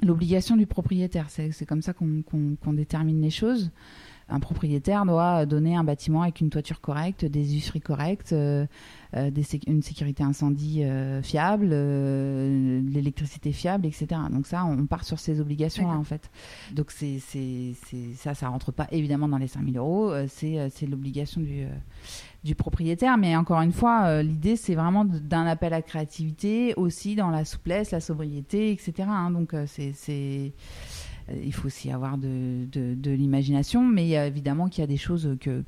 l'obligation 0.01 0.57
du 0.57 0.65
propriétaire. 0.65 1.27
C'est 1.29 1.65
comme 1.65 1.81
ça 1.81 1.93
qu'on 1.93 2.73
détermine 2.73 3.21
les 3.21 3.29
choses. 3.29 3.71
Un 4.29 4.39
propriétaire 4.39 5.05
doit 5.05 5.45
donner 5.45 5.75
un 5.75 5.83
bâtiment 5.83 6.21
avec 6.21 6.41
une 6.41 6.49
toiture 6.49 6.79
correcte, 6.81 7.25
des 7.25 7.55
usseries 7.55 7.81
correctes, 7.81 8.33
euh, 8.33 8.65
euh, 9.15 9.29
une 9.67 9.81
sécurité 9.81 10.23
incendie 10.23 10.83
euh, 10.83 11.21
fiable, 11.21 11.69
l'électricité 11.69 13.51
fiable, 13.51 13.85
etc. 13.85 14.07
Donc 14.31 14.47
ça, 14.47 14.63
on 14.65 14.85
part 14.85 15.03
sur 15.03 15.19
ces 15.19 15.41
obligations-là 15.41 15.95
en 15.95 16.03
fait. 16.03 16.29
Donc 16.73 16.91
c'est 16.91 17.19
ça, 18.15 18.33
ça 18.33 18.47
rentre 18.47 18.71
pas 18.71 18.87
évidemment 18.91 19.27
dans 19.27 19.37
les 19.37 19.47
5000 19.47 19.77
euros. 19.77 20.13
C'est 20.27 20.87
l'obligation 20.87 21.41
du 21.41 21.67
du 22.43 22.55
propriétaire. 22.55 23.17
Mais 23.17 23.35
encore 23.35 23.61
une 23.61 23.71
fois, 23.71 24.05
euh, 24.05 24.23
l'idée, 24.23 24.55
c'est 24.55 24.75
vraiment 24.75 25.05
d'un 25.05 25.45
appel 25.45 25.73
à 25.73 25.81
créativité, 25.81 26.73
aussi 26.75 27.15
dans 27.15 27.29
la 27.29 27.45
souplesse, 27.45 27.91
la 27.91 27.99
sobriété, 27.99 28.71
etc. 28.71 28.93
Hein. 29.07 29.31
donc, 29.31 29.53
euh, 29.53 29.65
c'est, 29.67 29.93
euh, 30.09 30.49
il 31.43 31.53
faut 31.53 31.67
aussi 31.67 31.91
avoir 31.91 32.17
de, 32.17 32.65
de, 32.71 33.11
l'imagination, 33.11 33.83
mais 33.83 34.11
évidemment 34.11 34.69
qu'il 34.69 34.81
y 34.81 34.83
a 34.83 34.87
des 34.87 34.97
choses 34.97 35.37
que, 35.39 35.63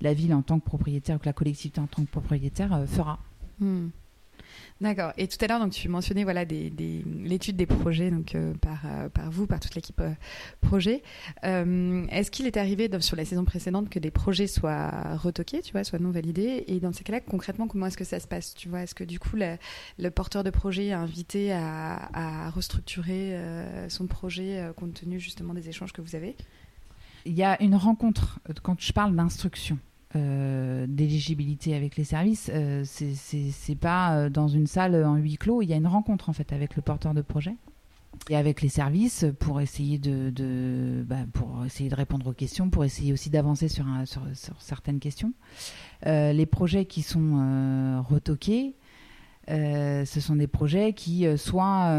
la 0.00 0.14
ville 0.14 0.32
en 0.32 0.42
tant 0.42 0.58
que 0.58 0.64
propriétaire, 0.64 1.18
que 1.18 1.26
la 1.26 1.32
collectivité 1.32 1.80
en 1.80 1.86
tant 1.86 2.02
que 2.02 2.10
propriétaire 2.10 2.84
fera. 2.86 3.18
Hmm. 3.58 3.88
D'accord. 4.80 5.12
Et 5.18 5.28
tout 5.28 5.36
à 5.42 5.46
l'heure, 5.46 5.60
donc 5.60 5.72
tu 5.72 5.88
mentionnais 5.90 6.24
l'étude 6.24 7.56
des 7.56 7.66
projets 7.66 8.10
euh, 8.34 8.54
par 8.54 8.80
euh, 8.86 9.10
par 9.10 9.30
vous, 9.30 9.46
par 9.46 9.60
toute 9.60 9.74
l'équipe 9.74 10.00
euh, 10.00 10.12
projet. 10.62 11.02
est-ce 11.42 12.30
qu'il 12.30 12.46
est 12.46 12.56
arrivé 12.56 12.88
sur 13.00 13.14
la 13.14 13.26
saison 13.26 13.44
précédente 13.44 13.90
que 13.90 13.98
des 13.98 14.10
projets 14.10 14.46
soient 14.46 15.16
retoqués, 15.16 15.60
soient 15.62 15.98
non 15.98 16.10
validés 16.10 16.64
Et 16.66 16.80
dans 16.80 16.94
ces 16.94 17.04
cas-là, 17.04 17.20
concrètement, 17.20 17.68
comment 17.68 17.86
est-ce 17.86 17.98
que 17.98 18.04
ça 18.04 18.20
se 18.20 18.26
passe 18.26 18.54
Tu 18.54 18.70
vois, 18.70 18.82
est-ce 18.82 18.94
que 18.94 19.04
du 19.04 19.18
coup 19.18 19.36
le 19.36 20.10
porteur 20.10 20.44
de 20.44 20.50
projet 20.50 20.86
est 20.86 20.92
invité 20.92 21.52
à 21.52 22.50
restructurer 22.50 23.36
son 23.88 24.06
projet 24.06 24.70
compte 24.76 24.94
tenu 24.94 25.20
justement 25.20 25.52
des 25.52 25.68
échanges 25.68 25.92
que 25.92 26.00
vous 26.00 26.14
avez? 26.14 26.36
Il 27.26 27.34
y 27.34 27.42
a 27.42 27.62
une 27.62 27.74
rencontre 27.74 28.40
quand 28.62 28.80
je 28.80 28.92
parle 28.92 29.14
d'instruction. 29.14 29.78
Euh, 30.16 30.86
d'éligibilité 30.88 31.76
avec 31.76 31.96
les 31.96 32.02
services, 32.02 32.50
euh, 32.52 32.82
c'est 32.84 33.76
pas 33.76 34.16
euh, 34.16 34.28
dans 34.28 34.48
une 34.48 34.66
salle 34.66 35.04
en 35.04 35.14
huis 35.14 35.36
clos. 35.36 35.62
Il 35.62 35.70
y 35.70 35.72
a 35.72 35.76
une 35.76 35.86
rencontre 35.86 36.28
en 36.28 36.32
fait 36.32 36.52
avec 36.52 36.74
le 36.74 36.82
porteur 36.82 37.14
de 37.14 37.22
projet 37.22 37.54
et 38.28 38.34
avec 38.34 38.60
les 38.60 38.68
services 38.68 39.24
pour 39.38 39.60
essayer 39.60 39.98
de, 39.98 41.04
bah, 41.06 41.26
pour 41.32 41.64
essayer 41.64 41.88
de 41.88 41.94
répondre 41.94 42.26
aux 42.26 42.32
questions, 42.32 42.70
pour 42.70 42.84
essayer 42.84 43.12
aussi 43.12 43.30
d'avancer 43.30 43.68
sur, 43.68 43.86
certaines 44.58 44.98
questions. 44.98 45.32
les 46.04 46.46
projets 46.46 46.86
qui 46.86 47.02
sont 47.02 48.02
retoqués, 48.08 48.74
ce 49.46 50.20
sont 50.20 50.34
des 50.34 50.48
projets 50.48 50.92
qui 50.92 51.24
soit 51.38 51.94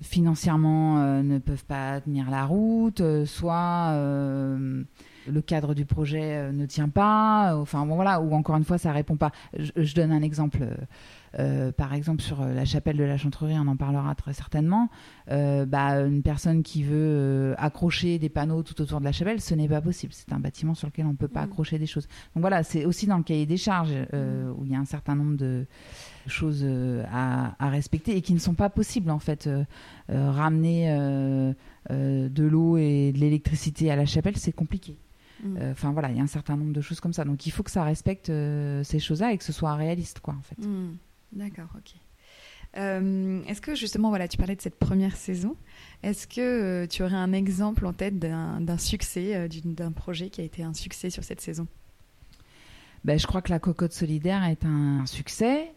financièrement 0.00 1.20
ne 1.24 1.38
peuvent 1.38 1.64
pas 1.64 2.00
tenir 2.00 2.30
la 2.30 2.44
route, 2.46 3.02
soit 3.24 3.92
le 5.26 5.42
cadre 5.42 5.74
du 5.74 5.84
projet 5.84 6.36
euh, 6.36 6.52
ne 6.52 6.66
tient 6.66 6.88
pas, 6.88 7.52
euh, 7.52 7.60
enfin 7.60 7.84
bon, 7.86 7.94
voilà, 7.96 8.20
ou 8.20 8.32
encore 8.34 8.56
une 8.56 8.64
fois 8.64 8.78
ça 8.78 8.92
répond 8.92 9.16
pas. 9.16 9.32
Je, 9.56 9.94
donne 9.94 10.12
un 10.12 10.22
exemple. 10.22 10.66
Euh, 11.38 11.70
par 11.70 11.92
exemple, 11.92 12.22
sur 12.22 12.42
la 12.44 12.64
chapelle 12.64 12.96
de 12.96 13.04
la 13.04 13.18
Chantrerie, 13.18 13.56
on 13.58 13.66
en 13.66 13.76
parlera 13.76 14.14
très 14.14 14.32
certainement. 14.32 14.88
bah, 15.28 16.00
une 16.00 16.22
personne 16.22 16.62
qui 16.62 16.82
veut 16.82 17.54
accrocher 17.58 18.18
des 18.18 18.28
panneaux 18.28 18.62
tout 18.62 18.80
autour 18.80 19.00
de 19.00 19.04
la 19.04 19.12
chapelle, 19.12 19.40
ce 19.40 19.54
n'est 19.54 19.68
pas 19.68 19.80
possible. 19.80 20.12
C'est 20.14 20.32
un 20.32 20.38
bâtiment 20.38 20.74
sur 20.74 20.86
lequel 20.86 21.06
on 21.06 21.10
ne 21.10 21.16
peut 21.16 21.28
pas 21.28 21.42
mm. 21.42 21.50
accrocher 21.50 21.78
des 21.78 21.86
choses. 21.86 22.08
Donc 22.34 22.40
voilà, 22.40 22.62
c'est 22.62 22.86
aussi 22.86 23.06
dans 23.06 23.18
le 23.18 23.22
cahier 23.22 23.44
des 23.44 23.58
charges 23.58 23.92
mm. 23.92 24.52
où 24.56 24.64
il 24.64 24.72
y 24.72 24.74
a 24.74 24.78
un 24.78 24.86
certain 24.86 25.14
nombre 25.14 25.36
de 25.36 25.66
choses 26.26 26.66
à, 27.10 27.54
à, 27.64 27.68
respecter 27.68 28.16
et 28.16 28.22
qui 28.22 28.32
ne 28.32 28.38
sont 28.38 28.54
pas 28.54 28.70
possibles 28.70 29.10
en 29.10 29.18
fait. 29.18 29.48
ramener 30.08 30.88
de 31.90 32.42
l'eau 32.44 32.78
et 32.78 33.12
de 33.12 33.18
l'électricité 33.18 33.90
à 33.90 33.96
la 33.96 34.06
chapelle, 34.06 34.36
c'est 34.36 34.52
compliqué. 34.52 34.96
Mm. 35.42 35.56
Euh, 35.58 35.72
enfin 35.72 35.92
voilà, 35.92 36.10
il 36.10 36.16
y 36.16 36.20
a 36.20 36.22
un 36.22 36.28
certain 36.28 36.56
nombre 36.56 36.72
de 36.72 36.80
choses 36.80 37.00
comme 37.00 37.12
ça. 37.12 37.24
Donc 37.24 37.46
il 37.46 37.50
faut 37.50 37.62
que 37.62 37.70
ça 37.70 37.84
respecte 37.84 38.30
euh, 38.30 38.82
ces 38.84 38.98
choses-là 38.98 39.32
et 39.32 39.38
que 39.38 39.44
ce 39.44 39.52
soit 39.52 39.74
réaliste, 39.74 40.20
quoi, 40.20 40.34
en 40.34 40.42
fait. 40.42 40.58
Mm. 40.58 40.96
D'accord, 41.32 41.68
ok. 41.76 41.94
Euh, 42.76 43.42
est-ce 43.46 43.60
que 43.60 43.74
justement, 43.74 44.10
voilà, 44.10 44.28
tu 44.28 44.36
parlais 44.36 44.56
de 44.56 44.60
cette 44.60 44.78
première 44.78 45.16
saison. 45.16 45.56
Est-ce 46.02 46.26
que 46.26 46.86
tu 46.86 47.02
aurais 47.02 47.16
un 47.16 47.32
exemple 47.32 47.86
en 47.86 47.92
tête 47.92 48.18
d'un 48.18 48.78
succès, 48.78 49.48
d'un 49.64 49.92
projet 49.92 50.28
qui 50.28 50.42
a 50.42 50.44
été 50.44 50.62
un 50.62 50.74
succès 50.74 51.08
sur 51.08 51.24
cette 51.24 51.40
saison? 51.40 51.66
Ben, 53.04 53.18
Je 53.18 53.26
crois 53.26 53.40
que 53.40 53.50
la 53.50 53.58
cocotte 53.58 53.92
solidaire 53.92 54.44
est 54.44 54.64
un, 54.64 55.06
succès. 55.06 55.72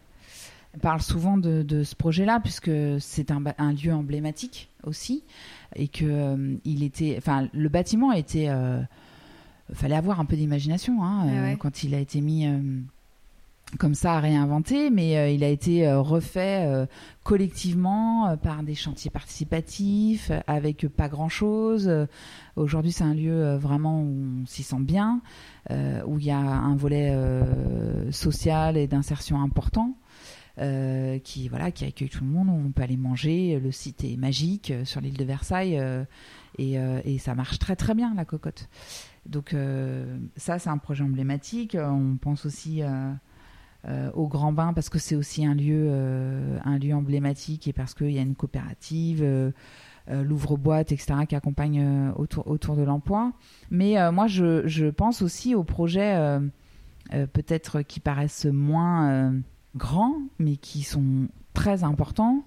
On 0.74 0.78
parle 0.78 1.00
souvent 1.00 1.38
de, 1.38 1.82
ce 1.84 1.94
projet-là 1.96 2.38
puisque 2.38 2.70
c'est 3.00 3.30
un, 3.30 3.42
un, 3.56 3.72
lieu 3.72 3.92
emblématique 3.92 4.68
aussi 4.84 5.24
et 5.74 5.88
que 5.88 6.58
il 6.64 6.82
était, 6.82 7.14
enfin, 7.16 7.48
le 7.52 7.68
bâtiment 7.70 8.12
était 8.12 8.48
fallait 9.72 9.96
avoir 9.96 10.20
un 10.20 10.24
peu 10.24 10.36
d'imagination 10.36 11.02
hein, 11.04 11.26
Ah 11.28 11.42
ouais. 11.48 11.56
quand 11.58 11.82
il 11.84 11.94
a 11.94 11.98
été 11.98 12.20
mis 12.20 12.46
comme 13.78 13.94
ça 13.94 14.14
à 14.14 14.20
réinventer, 14.20 14.90
mais 14.90 15.16
euh, 15.16 15.30
il 15.30 15.44
a 15.44 15.48
été 15.48 15.86
euh, 15.86 16.00
refait 16.00 16.64
euh, 16.66 16.86
collectivement 17.22 18.26
euh, 18.28 18.36
par 18.36 18.64
des 18.64 18.74
chantiers 18.74 19.12
participatifs, 19.12 20.30
euh, 20.32 20.40
avec 20.48 20.88
pas 20.88 21.08
grand-chose. 21.08 21.86
Euh, 21.88 22.06
Aujourd'hui, 22.56 22.90
c'est 22.90 23.04
un 23.04 23.14
lieu 23.14 23.32
euh, 23.32 23.58
vraiment 23.58 24.02
où 24.02 24.42
on 24.42 24.46
s'y 24.46 24.64
sent 24.64 24.80
bien, 24.80 25.20
euh, 25.70 26.02
où 26.04 26.18
il 26.18 26.24
y 26.24 26.30
a 26.32 26.38
un 26.38 26.74
volet 26.74 27.10
euh, 27.12 28.10
social 28.10 28.76
et 28.76 28.88
d'insertion 28.88 29.40
important. 29.40 29.94
euh, 30.58 31.18
qui 31.20 31.48
voilà 31.48 31.70
qui 31.70 31.84
accueille 31.84 32.08
tout 32.10 32.24
le 32.24 32.30
monde 32.30 32.48
où 32.48 32.66
on 32.68 32.72
peut 32.72 32.82
aller 32.82 32.96
manger 32.96 33.58
le 33.62 33.70
site 33.70 34.02
est 34.04 34.16
magique 34.16 34.72
euh, 34.72 34.84
sur 34.84 35.00
l'île 35.00 35.16
de 35.16 35.24
Versailles 35.24 35.78
euh, 35.78 36.04
et, 36.58 36.76
euh, 36.78 37.00
et 37.04 37.18
ça 37.18 37.34
marche 37.36 37.58
très 37.60 37.76
très 37.76 37.94
bien 37.94 38.12
la 38.14 38.24
cocotte 38.24 38.68
donc 39.26 39.54
euh, 39.54 40.18
ça 40.36 40.58
c'est 40.58 40.70
un 40.70 40.78
projet 40.78 41.04
emblématique 41.04 41.76
on 41.78 42.16
pense 42.16 42.46
aussi 42.46 42.82
euh, 42.82 43.12
euh, 43.86 44.10
au 44.12 44.28
Grand 44.28 44.52
Bain 44.52 44.72
parce 44.72 44.88
que 44.88 44.98
c'est 44.98 45.16
aussi 45.16 45.44
un 45.46 45.54
lieu, 45.54 45.90
un 46.64 46.78
lieu 46.78 46.94
emblématique 46.94 47.68
et 47.68 47.72
parce 47.72 47.94
qu'il 47.94 48.10
y 48.10 48.18
a 48.18 48.22
une 48.22 48.34
coopérative, 48.34 49.52
l'ouvre-boîte, 50.06 50.92
etc., 50.92 51.20
qui 51.26 51.34
accompagne 51.34 52.12
autour, 52.16 52.46
autour 52.46 52.76
de 52.76 52.82
l'emploi. 52.82 53.32
Mais 53.70 53.96
moi, 54.12 54.26
je, 54.26 54.66
je 54.66 54.84
pense 54.84 55.22
aussi 55.22 55.54
aux 55.54 55.64
projets 55.64 56.14
peut-être 57.10 57.80
qui 57.80 58.00
paraissent 58.00 58.44
moins 58.44 59.32
grands, 59.76 60.16
mais 60.38 60.56
qui 60.56 60.82
sont 60.82 61.28
très 61.54 61.82
importants. 61.82 62.44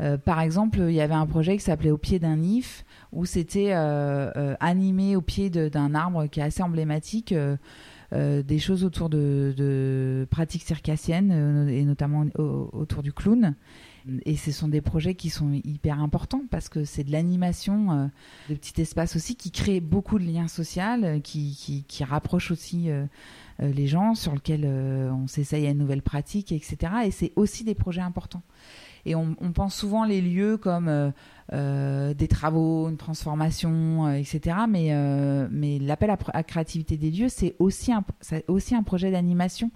Euh, 0.00 0.18
par 0.18 0.40
exemple, 0.40 0.80
il 0.88 0.94
y 0.94 1.00
avait 1.00 1.14
un 1.14 1.26
projet 1.26 1.56
qui 1.56 1.62
s'appelait 1.62 1.90
Au 1.92 1.98
pied 1.98 2.18
d'un 2.18 2.42
if, 2.42 2.84
où 3.12 3.24
c'était 3.26 3.72
euh, 3.74 4.30
euh, 4.36 4.56
animé 4.60 5.14
au 5.16 5.20
pied 5.20 5.50
d'un 5.50 5.94
arbre 5.94 6.26
qui 6.26 6.40
est 6.40 6.44
assez 6.44 6.62
emblématique. 6.62 7.32
euh, 7.32 7.56
des 8.12 8.60
choses 8.60 8.84
autour 8.84 9.08
de, 9.08 9.52
de 9.56 10.28
pratiques 10.30 10.62
circassiennes 10.62 11.68
et 11.68 11.82
notamment 11.84 12.26
au- 12.38 12.70
autour 12.72 13.02
du 13.02 13.12
clown. 13.12 13.54
Et 14.24 14.36
ce 14.36 14.52
sont 14.52 14.68
des 14.68 14.82
projets 14.82 15.14
qui 15.16 15.30
sont 15.30 15.50
hyper 15.64 16.00
importants 16.00 16.42
parce 16.48 16.68
que 16.68 16.84
c'est 16.84 17.02
de 17.02 17.10
l'animation, 17.10 17.90
euh, 17.90 18.06
de 18.50 18.54
petits 18.54 18.80
espaces 18.80 19.16
aussi 19.16 19.34
qui 19.34 19.50
créent 19.50 19.80
beaucoup 19.80 20.20
de 20.20 20.24
liens 20.24 20.46
sociaux, 20.46 20.82
qui, 21.24 21.56
qui, 21.56 21.82
qui 21.88 22.04
rapprochent 22.04 22.52
aussi 22.52 22.88
les 23.58 23.86
gens, 23.88 24.14
sur 24.14 24.32
lesquels 24.34 24.66
on 24.66 25.26
s'essaye 25.26 25.66
à 25.66 25.70
une 25.70 25.78
nouvelle 25.78 26.02
pratique, 26.02 26.52
etc. 26.52 26.76
Et 27.06 27.10
c'est 27.10 27.32
aussi 27.34 27.64
des 27.64 27.74
projets 27.74 28.02
importants. 28.02 28.42
Et 29.06 29.14
on, 29.14 29.36
on 29.40 29.52
pense 29.52 29.74
souvent 29.74 30.04
les 30.04 30.20
lieux 30.20 30.56
comme 30.56 30.88
euh, 30.88 31.10
euh, 31.52 32.14
des 32.14 32.28
travaux, 32.28 32.88
une 32.88 32.96
transformation, 32.96 34.06
euh, 34.06 34.12
etc. 34.12 34.56
Mais, 34.68 34.94
mais 35.50 35.78
l'appel 35.78 36.10
à, 36.10 36.18
à 36.32 36.42
créativité 36.42 36.96
des 36.96 37.10
lieux, 37.10 37.28
c'est 37.28 37.54
aussi 37.58 37.92
un, 37.92 38.04
c'est 38.20 38.44
aussi 38.48 38.74
un 38.74 38.82
projet 38.82 39.10
d'animation 39.10 39.70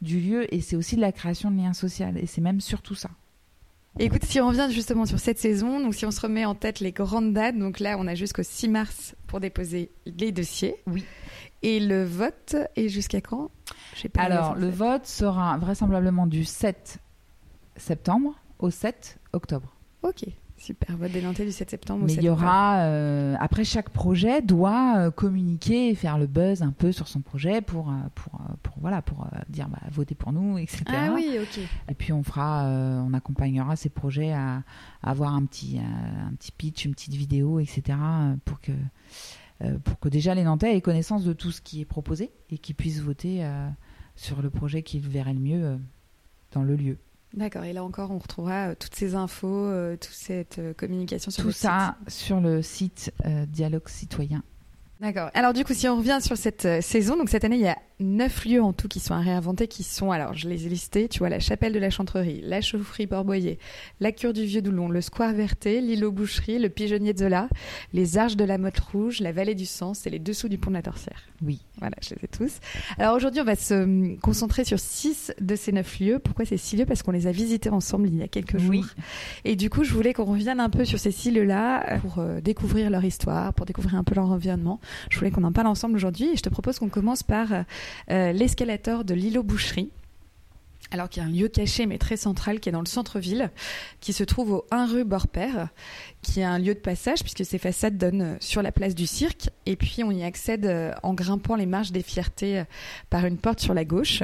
du 0.00 0.20
lieu 0.20 0.52
et 0.52 0.60
c'est 0.60 0.76
aussi 0.76 0.96
de 0.96 1.00
la 1.00 1.12
création 1.12 1.50
de 1.50 1.56
liens 1.56 1.72
sociaux. 1.72 2.06
Et 2.16 2.26
c'est 2.26 2.40
même 2.40 2.60
surtout 2.60 2.94
ça. 2.94 3.10
Écoute, 3.98 4.24
si 4.24 4.40
on 4.40 4.48
revient 4.48 4.68
justement 4.70 5.04
sur 5.04 5.20
cette 5.20 5.38
saison, 5.38 5.78
donc 5.78 5.94
si 5.94 6.06
on 6.06 6.10
se 6.10 6.20
remet 6.20 6.46
en 6.46 6.54
tête 6.54 6.80
les 6.80 6.92
grandes 6.92 7.34
dates, 7.34 7.58
donc 7.58 7.78
là 7.78 7.96
on 7.98 8.06
a 8.06 8.14
jusqu'au 8.14 8.42
6 8.42 8.68
mars 8.68 9.14
pour 9.26 9.38
déposer 9.38 9.90
les 10.06 10.32
dossiers. 10.32 10.76
Oui. 10.86 11.04
Et 11.62 11.78
le 11.78 12.02
vote 12.04 12.56
est 12.74 12.88
jusqu'à 12.88 13.20
quand? 13.20 13.50
Pas 14.12 14.22
Alors, 14.22 14.54
le 14.56 14.68
vote 14.68 15.06
sera 15.06 15.56
vraisemblablement 15.58 16.26
du 16.26 16.44
7 16.44 16.98
septembre 17.76 18.34
au 18.62 18.70
7 18.70 19.18
octobre. 19.32 19.76
Ok, 20.02 20.24
super. 20.56 20.96
Vote 20.96 21.12
des 21.12 21.20
Nantais 21.20 21.44
du 21.44 21.52
7 21.52 21.70
septembre. 21.70 22.04
Mais 22.06 22.14
7 22.14 22.22
il 22.22 22.26
y 22.26 22.28
aura, 22.28 22.84
euh, 22.84 23.34
après 23.38 23.64
chaque 23.64 23.90
projet 23.90 24.40
doit 24.40 24.96
euh, 24.98 25.10
communiquer 25.10 25.90
et 25.90 25.94
faire 25.94 26.16
le 26.16 26.26
buzz 26.26 26.62
un 26.62 26.70
peu 26.70 26.92
sur 26.92 27.08
son 27.08 27.20
projet 27.20 27.60
pour, 27.60 27.88
euh, 27.88 27.92
pour, 28.14 28.40
pour, 28.62 28.74
voilà, 28.80 29.02
pour 29.02 29.26
dire 29.48 29.68
bah, 29.68 29.80
votez 29.90 30.14
pour 30.14 30.32
nous, 30.32 30.58
etc. 30.58 30.84
Ah 30.88 31.12
oui, 31.14 31.38
ok. 31.40 31.60
Et 31.88 31.94
puis 31.94 32.12
on 32.12 32.22
fera, 32.22 32.64
on 32.66 33.12
accompagnera 33.12 33.76
ces 33.76 33.90
projets 33.90 34.32
à, 34.32 34.62
à 35.02 35.10
avoir 35.10 35.34
un 35.34 35.44
petit, 35.44 35.78
un 35.78 36.32
petit 36.34 36.52
pitch, 36.52 36.84
une 36.84 36.94
petite 36.94 37.14
vidéo, 37.14 37.60
etc. 37.60 37.98
pour 38.44 38.60
que, 38.60 38.72
pour 39.84 39.98
que 39.98 40.08
déjà 40.08 40.34
les 40.34 40.44
Nantais 40.44 40.76
aient 40.76 40.80
connaissance 40.80 41.24
de 41.24 41.32
tout 41.32 41.50
ce 41.50 41.60
qui 41.60 41.80
est 41.80 41.84
proposé 41.84 42.30
et 42.50 42.58
qu'ils 42.58 42.74
puissent 42.74 43.00
voter 43.00 43.44
sur 44.16 44.42
le 44.42 44.50
projet 44.50 44.82
qu'ils 44.82 45.00
verraient 45.00 45.34
le 45.34 45.40
mieux 45.40 45.78
dans 46.52 46.62
le 46.62 46.76
lieu. 46.76 46.98
D'accord. 47.34 47.64
Et 47.64 47.72
là 47.72 47.82
encore, 47.82 48.10
on 48.10 48.18
retrouvera 48.18 48.68
euh, 48.68 48.74
toutes 48.78 48.94
ces 48.94 49.14
infos, 49.14 49.48
euh, 49.48 49.96
toute 49.96 50.14
cette 50.14 50.58
euh, 50.58 50.74
communication 50.74 51.30
sur 51.30 51.42
Tout 51.42 51.48
le 51.48 51.54
ça 51.54 51.96
sur 52.08 52.40
le 52.40 52.62
site 52.62 53.12
Dialogue 53.48 53.88
Citoyen. 53.88 54.42
D'accord. 55.00 55.30
Alors 55.34 55.52
du 55.52 55.64
coup, 55.64 55.74
si 55.74 55.88
on 55.88 55.96
revient 55.96 56.18
sur 56.20 56.36
cette 56.36 56.82
saison, 56.82 57.16
donc 57.16 57.28
cette 57.28 57.44
année, 57.44 57.56
il 57.56 57.62
y 57.62 57.68
a 57.68 57.78
neuf 58.02 58.44
lieux 58.44 58.62
en 58.62 58.72
tout 58.72 58.88
qui 58.88 59.00
sont 59.00 59.14
à 59.14 59.20
réinventer, 59.20 59.68
qui 59.68 59.82
sont, 59.82 60.10
alors 60.10 60.34
je 60.34 60.48
les 60.48 60.66
ai 60.66 60.68
listés, 60.68 61.08
tu 61.08 61.20
vois, 61.20 61.28
la 61.28 61.40
chapelle 61.40 61.72
de 61.72 61.78
la 61.78 61.90
Chantrerie, 61.90 62.40
la 62.42 62.60
chaufferie 62.60 63.06
Port-Boyer, 63.06 63.58
la 64.00 64.12
cure 64.12 64.32
du 64.32 64.44
Vieux-Doulon, 64.44 64.88
le 64.88 65.00
square 65.00 65.32
Verté, 65.32 65.80
l'îlot 65.80 66.12
Boucherie, 66.12 66.58
le 66.58 66.68
pigeonnier 66.68 67.12
de 67.12 67.18
Zola, 67.18 67.48
les 67.92 68.18
arches 68.18 68.36
de 68.36 68.44
la 68.44 68.58
Motte 68.58 68.80
Rouge, 68.80 69.20
la 69.20 69.32
vallée 69.32 69.54
du 69.54 69.66
Sens 69.66 70.06
et 70.06 70.10
les 70.10 70.18
dessous 70.18 70.48
du 70.48 70.58
pont 70.58 70.70
de 70.70 70.76
la 70.76 70.82
Torsière. 70.82 71.22
Oui. 71.44 71.60
Voilà, 71.78 71.96
je 72.00 72.10
les 72.10 72.24
ai 72.24 72.28
tous. 72.28 72.60
Alors 72.98 73.16
aujourd'hui, 73.16 73.40
on 73.40 73.44
va 73.44 73.56
se 73.56 73.74
hum, 73.74 74.16
concentrer 74.18 74.64
sur 74.64 74.78
six 74.78 75.32
de 75.40 75.56
ces 75.56 75.72
neuf 75.72 75.98
lieux. 75.98 76.20
Pourquoi 76.20 76.44
ces 76.44 76.56
six 76.56 76.76
lieux? 76.76 76.86
Parce 76.86 77.02
qu'on 77.02 77.10
les 77.10 77.26
a 77.26 77.32
visités 77.32 77.70
ensemble 77.70 78.08
il 78.08 78.16
y 78.16 78.22
a 78.22 78.28
quelques 78.28 78.58
jours. 78.58 78.70
Oui. 78.70 78.84
Et 79.44 79.56
du 79.56 79.68
coup, 79.68 79.82
je 79.82 79.92
voulais 79.92 80.12
qu'on 80.12 80.24
revienne 80.24 80.60
un 80.60 80.70
peu 80.70 80.84
sur 80.84 81.00
ces 81.00 81.10
six 81.10 81.32
lieux-là 81.32 81.94
euh, 81.94 81.98
pour 81.98 82.18
euh, 82.18 82.40
découvrir 82.40 82.88
leur 82.90 83.04
histoire, 83.04 83.52
pour 83.54 83.66
découvrir 83.66 83.96
un 83.96 84.04
peu 84.04 84.14
leur 84.14 84.30
environnement. 84.30 84.80
Je 85.10 85.18
voulais 85.18 85.32
qu'on 85.32 85.42
en 85.42 85.52
parle 85.52 85.66
ensemble 85.66 85.96
aujourd'hui 85.96 86.30
et 86.32 86.36
je 86.36 86.42
te 86.42 86.48
propose 86.48 86.78
qu'on 86.78 86.88
commence 86.88 87.24
par 87.24 87.52
euh, 87.52 87.62
l'escalator 88.08 89.04
de 89.04 89.14
l'îlot 89.14 89.42
Boucherie. 89.42 89.90
Alors 90.90 91.08
qu'il 91.08 91.22
y 91.22 91.24
a 91.24 91.28
un 91.28 91.32
lieu 91.32 91.48
caché 91.48 91.86
mais 91.86 91.96
très 91.96 92.18
central 92.18 92.60
qui 92.60 92.68
est 92.68 92.72
dans 92.72 92.80
le 92.80 92.86
centre-ville, 92.86 93.50
qui 94.00 94.12
se 94.12 94.24
trouve 94.24 94.52
au 94.52 94.66
1 94.70 94.86
rue 94.86 95.04
Borpère, 95.04 95.68
qui 96.20 96.40
est 96.40 96.44
un 96.44 96.58
lieu 96.58 96.74
de 96.74 96.80
passage 96.80 97.20
puisque 97.20 97.46
ses 97.46 97.56
façades 97.56 97.96
donnent 97.96 98.22
euh, 98.22 98.36
sur 98.40 98.60
la 98.60 98.72
place 98.72 98.94
du 98.94 99.06
cirque 99.06 99.48
et 99.64 99.76
puis 99.76 100.04
on 100.04 100.10
y 100.10 100.22
accède 100.22 100.66
euh, 100.66 100.92
en 101.02 101.14
grimpant 101.14 101.56
les 101.56 101.64
marches 101.64 101.92
des 101.92 102.02
fiertés 102.02 102.58
euh, 102.58 102.64
par 103.08 103.24
une 103.24 103.38
porte 103.38 103.60
sur 103.60 103.72
la 103.72 103.86
gauche. 103.86 104.22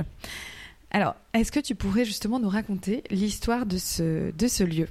Alors, 0.91 1.15
est-ce 1.35 1.53
que 1.53 1.61
tu 1.61 1.75
pourrais 1.75 2.05
justement 2.05 2.41
nous 2.41 2.49
raconter 2.49 3.05
l'histoire 3.11 3.67
de 3.67 3.77
ce, 3.77 4.65
lieu? 4.65 4.89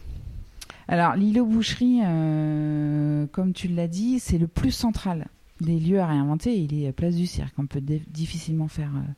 Alors, 0.87 1.15
l'îlot 1.15 1.45
Boucherie, 1.45 2.01
euh, 2.03 3.25
comme 3.31 3.53
tu 3.53 3.67
l'as 3.67 3.87
dit, 3.87 4.19
c'est 4.19 4.37
le 4.37 4.47
plus 4.47 4.71
central 4.71 5.27
des 5.61 5.79
lieux 5.79 5.99
à 5.99 6.07
réinventer. 6.07 6.55
Il 6.57 6.83
est 6.83 6.91
place 6.91 7.15
du 7.15 7.27
cirque. 7.27 7.53
On 7.57 7.65
peut 7.65 7.81
difficilement 7.81 8.67
faire, 8.67 8.91
euh, 8.95 9.11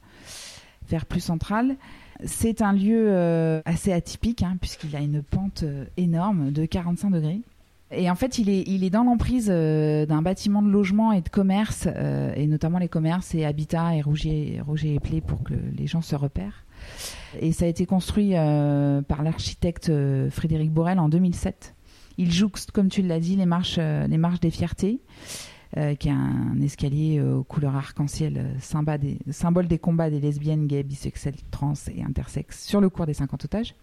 faire 0.88 1.06
plus 1.06 1.22
central. 1.22 1.76
C'est 2.26 2.62
un 2.62 2.74
lieu 2.74 3.08
euh, 3.10 3.62
assez 3.66 3.94
atypique, 3.94 4.44
hein, 4.44 4.58
puisqu'il 4.60 4.96
a 4.96 5.00
une 5.00 5.22
pente 5.22 5.64
euh, 5.64 5.86
énorme 5.98 6.52
de 6.52 6.66
45 6.66 7.12
degrés. 7.12 7.42
Et 7.92 8.10
en 8.10 8.16
fait, 8.16 8.38
il 8.38 8.50
est, 8.50 8.64
il 8.68 8.84
est 8.84 8.92
dans 8.92 9.04
l'emprise 9.04 9.48
d'un 9.48 10.22
bâtiment 10.22 10.62
de 10.62 10.70
logement 10.70 11.12
et 11.12 11.22
de 11.22 11.30
commerce, 11.30 11.88
et 12.36 12.46
notamment 12.46 12.78
les 12.78 12.88
commerces 12.88 13.34
et 13.34 13.46
habitats 13.46 13.96
et 13.96 14.02
Rougier, 14.04 14.62
Rougier 14.64 14.94
et 14.94 15.00
Play 15.00 15.22
pour 15.22 15.42
que 15.42 15.56
les 15.76 15.88
gens 15.88 16.04
se 16.04 16.16
repèrent. 16.16 16.66
Et 17.40 17.52
ça 17.52 17.66
a 17.66 17.68
été 17.68 17.88
construit 17.88 18.34
par 18.34 19.24
l'architecte 19.24 19.92
Frédéric 20.30 20.72
Borel 20.72 21.00
en 21.00 21.10
2007. 21.10 21.74
Il 22.20 22.32
jouxte, 22.32 22.70
comme 22.70 22.90
tu 22.90 23.02
l'as 23.02 23.20
dit, 23.20 23.36
les 23.36 23.48
marches, 23.48 23.80
les 23.80 24.18
marches 24.20 24.40
des 24.40 24.52
fiertés, 24.52 25.00
euh, 25.78 25.94
qui 25.96 26.08
est 26.08 26.12
un 26.12 26.60
escalier 26.62 27.20
euh, 27.20 27.36
aux 27.38 27.44
couleurs 27.44 27.76
arc-en-ciel, 27.76 28.38
euh, 28.38 29.20
symbole 29.32 29.68
des 29.68 29.78
combats 29.78 30.10
des 30.10 30.20
lesbiennes, 30.20 30.66
gays, 30.68 30.84
bisexuels, 30.84 31.36
trans 31.52 31.74
et 31.96 32.04
intersexes 32.04 32.64
sur 32.66 32.82
le 32.82 32.90
cours 32.90 33.06
des 33.06 33.14
50 33.14 33.46
otages. 33.46 33.76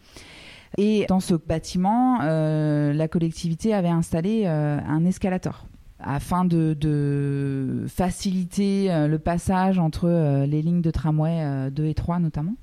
Et 0.79 1.07
dans 1.09 1.21
ce 1.21 1.35
bâtiment, 1.35 2.19
la 2.19 3.09
collectivité 3.09 3.73
avait 3.73 3.89
installé 3.89 4.47
un 4.47 5.05
escalator 5.07 5.67
afin 6.01 6.45
de, 6.45 7.85
faciliter 7.89 8.89
le 9.09 9.19
passage 9.19 9.79
entre 9.79 10.45
les 10.45 10.63
lignes 10.63 10.83
de 10.83 10.91
tramway 10.91 11.39
euh, 11.41 11.71
2 11.71 11.87
et 11.87 11.95
3 11.95 12.19
notamment. 12.19 12.55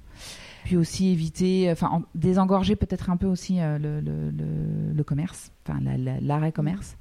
Puis 0.65 0.77
aussi 0.77 1.07
éviter, 1.09 1.69
enfin 1.71 1.89
en- 1.91 2.01
désengorger 2.13 2.75
peut-être 2.75 3.09
un 3.09 3.17
peu 3.17 3.25
aussi 3.27 3.57
le, 3.59 5.01
commerce, 5.03 5.51
enfin 5.67 5.79
la- 5.81 5.97
la- 5.97 6.19
l'arrêt 6.21 6.51
commerce. 6.51 6.97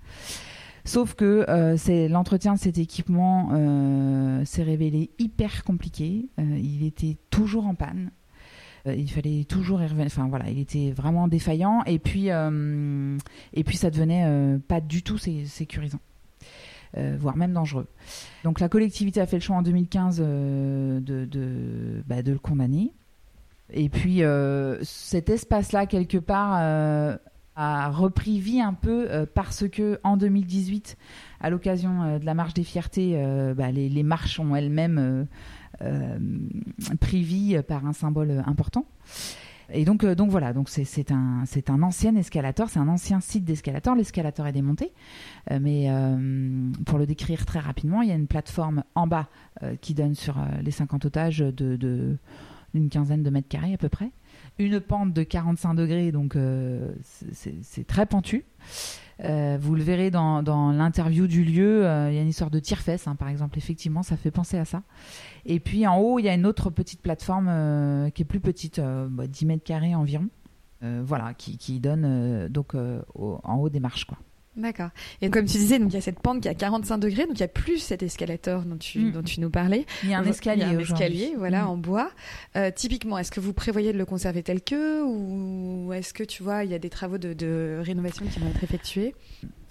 Sauf 0.85 1.15
que 1.15 1.45
euh, 1.49 2.09
l'entretien 2.09 2.55
de 2.55 2.59
cet 2.59 2.77
équipement 2.79 3.51
euh, 3.53 4.45
s'est 4.45 4.65
révélé 4.65 5.11
hyper 5.19 5.63
compliqué. 5.65 6.29
Euh, 6.41 6.59
il 6.61 6.85
était 6.85 7.17
toujours 7.31 7.67
en 7.67 7.75
panne. 7.75 8.11
Il 8.85 9.09
fallait 9.09 9.45
toujours. 9.45 9.81
Enfin 9.81 10.27
voilà, 10.29 10.51
il 10.51 10.59
était 10.59 10.91
vraiment 10.91 11.29
défaillant. 11.29 11.85
Et 11.87 12.01
puis, 12.01 12.31
et 12.31 13.65
puis 13.65 13.77
ça 13.77 13.91
devenait 13.91 14.59
pas 14.67 14.81
du 14.81 15.05
tout 15.05 15.19
sé- 15.19 15.47
sécurisant, 15.47 16.01
voire 16.97 17.37
même 17.37 17.53
dangereux. 17.53 17.87
Donc 18.43 18.59
la 18.59 18.69
collectivité 18.69 19.21
a 19.21 19.27
fait 19.27 19.37
le 19.37 19.43
choix 19.43 19.55
en 19.55 19.63
2015 19.63 20.19
euh, 20.21 20.99
de, 20.99 21.25
de, 21.27 22.03
bah, 22.09 22.23
de 22.25 22.33
le 22.33 22.41
condamner. 22.41 22.93
Et 23.73 23.89
puis 23.89 24.23
cet 24.83 25.31
espace-là, 25.31 25.87
quelque 25.87 26.19
part, 26.19 27.19
a 27.57 27.91
repris 27.91 28.39
vie 28.39 28.61
un 28.61 28.75
peu 28.75 29.27
parce 29.35 29.69
que 29.69 30.01
en 30.05 30.17
2018, 30.17 30.97
à 31.41 31.51
l'occasion 31.51 32.19
de 32.19 32.25
la 32.25 32.35
marche 32.35 32.55
des 32.55 32.65
fiertés, 32.65 33.23
bah, 33.57 33.71
les, 33.71 34.03
marches 34.03 34.41
ont 34.41 34.57
elles-mêmes 34.57 35.27
pris 37.01 37.23
vie 37.23 37.61
par 37.67 37.87
un 37.87 37.93
symbole 37.93 38.43
important. 38.47 38.87
Et 39.73 39.85
donc, 39.85 40.05
euh, 40.05 40.15
donc 40.15 40.31
voilà, 40.31 40.53
donc 40.53 40.69
c'est 40.69 41.11
un, 41.11 41.45
un 41.69 41.83
ancien 41.83 42.15
escalator, 42.17 42.69
c'est 42.69 42.79
un 42.79 42.89
ancien 42.89 43.21
site 43.21 43.45
d'escalator. 43.45 43.95
L'escalator 43.95 44.47
est 44.47 44.53
démonté, 44.53 44.93
euh, 45.51 45.59
mais 45.61 45.87
euh, 45.89 46.71
pour 46.85 46.99
le 46.99 47.07
décrire 47.07 47.47
très 47.47 47.59
rapidement, 47.59 48.03
il 48.03 48.09
y 48.09 48.13
a 48.13 48.15
une 48.15 48.27
plateforme 48.27 48.85
en 48.95 49.07
bas 49.07 49.29
qui 49.81 49.95
donne 49.95 50.15
sur 50.15 50.37
les 50.63 50.71
50 50.71 51.05
otages 51.05 51.39
de 51.39 52.17
d'une 52.75 52.89
quinzaine 52.89 53.23
de 53.23 53.29
mètres 53.29 53.49
carrés 53.49 53.75
à 53.75 53.77
peu 53.77 53.91
près. 53.91 54.11
Une 54.59 54.81
pente 54.81 55.13
de 55.13 55.23
45 55.23 55.75
degrés, 55.75 56.13
donc 56.13 56.37
c'est 57.33 57.87
très 57.87 58.07
pentu. 58.07 58.45
Euh, 59.25 59.57
vous 59.61 59.75
le 59.75 59.83
verrez 59.83 60.11
dans, 60.11 60.73
l'interview 60.73 61.27
du 61.27 61.45
lieu, 61.45 61.87
euh, 61.87 62.11
il 62.11 62.17
y 62.17 62.19
a 62.19 62.23
une 62.23 62.29
histoire 62.29 62.51
de 62.51 62.59
tire-fesse, 62.59 63.07
hein, 63.07 63.15
par 63.15 63.29
exemple. 63.29 63.59
Effectivement, 63.59 64.03
ça 64.03 64.17
fait 64.17 64.31
penser 64.31 64.59
à 64.59 64.65
ça. 64.65 64.83
Et 65.47 65.61
puis 65.61 65.87
en 65.87 65.99
haut, 65.99 66.19
il 66.19 66.25
y 66.25 66.29
a 66.29 66.35
une 66.35 66.47
autre 66.47 66.71
petite 66.71 67.01
plateforme 67.01 67.49
euh, 67.49 68.11
qui 68.11 68.23
est 68.23 68.27
plus 68.27 68.41
petite, 68.41 68.81
10 68.81 68.85
bah, 69.11 69.25
mètres 69.47 69.65
carrés 69.65 69.95
environ. 69.95 70.29
voilà, 70.81 71.35
qui, 71.35 71.81
donne 71.81 72.49
donc 72.49 72.75
en 72.75 73.57
haut 73.57 73.69
des 73.69 73.81
marches, 73.81 74.05
quoi. 74.05 74.19
D'accord. 74.55 74.91
Et 75.23 75.31
comme 75.31 75.47
tu 75.47 75.57
disais, 75.57 75.79
donc 75.79 75.93
il 75.93 75.95
y 75.95 75.99
a 75.99 76.03
cette 76.03 76.21
pente 76.21 76.43
qui 76.43 76.49
a 76.49 76.55
45 76.55 76.99
degrés, 76.99 77.27
donc 77.27 77.37
il 77.37 77.41
y 77.41 77.45
a 77.45 77.49
plus 77.49 77.79
cet 77.79 78.03
escalator 78.03 78.63
dont 78.65 78.77
tu, 78.77 78.99
mm. 78.99 79.13
dont 79.13 79.23
tu 79.23 79.41
nous 79.41 79.49
parlais. 79.49 79.87
Il 80.03 80.11
y 80.11 80.15
a 80.15 80.19
un 80.19 80.25
escalier. 80.25 80.65
un 80.65 80.79
escalier, 80.79 81.35
voilà, 81.39 81.65
mm. 81.65 81.69
en 81.69 81.77
bois. 81.79 82.11
Euh, 82.57 82.71
typiquement, 82.71 83.17
est-ce 83.17 83.31
que 83.31 83.41
vous 83.41 83.55
prévoyez 83.55 83.95
de 83.95 83.99
le 83.99 84.05
conserver 84.05 84.43
tel 84.43 84.63
que, 84.63 85.03
ou 85.05 85.93
est-ce 85.95 86.13
que 86.13 86.23
tu 86.23 86.43
vois, 86.43 86.65
il 86.65 86.71
y 86.71 86.75
a 86.75 86.79
des 86.79 86.91
travaux 86.91 87.17
de, 87.17 87.81
rénovation 87.81 88.27
qui 88.27 88.41
vont 88.41 88.49
être 88.49 88.63
effectués? 88.63 89.15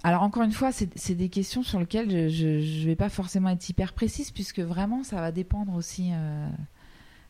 Alors 0.02 0.22
encore 0.22 0.42
une 0.42 0.52
fois, 0.52 0.72
c'est 0.72 1.14
des 1.14 1.28
questions 1.28 1.62
sur 1.62 1.78
lesquelles 1.78 2.28
je 2.28 2.46
ne 2.46 2.86
vais 2.86 2.96
pas 2.96 3.08
forcément 3.08 3.50
être 3.50 3.68
hyper 3.68 3.92
précise, 3.92 4.32
puisque 4.32 4.58
vraiment, 4.58 5.04
ça 5.04 5.16
va 5.16 5.30
dépendre 5.30 5.76
aussi, 5.76 6.10
euh, 6.12 6.48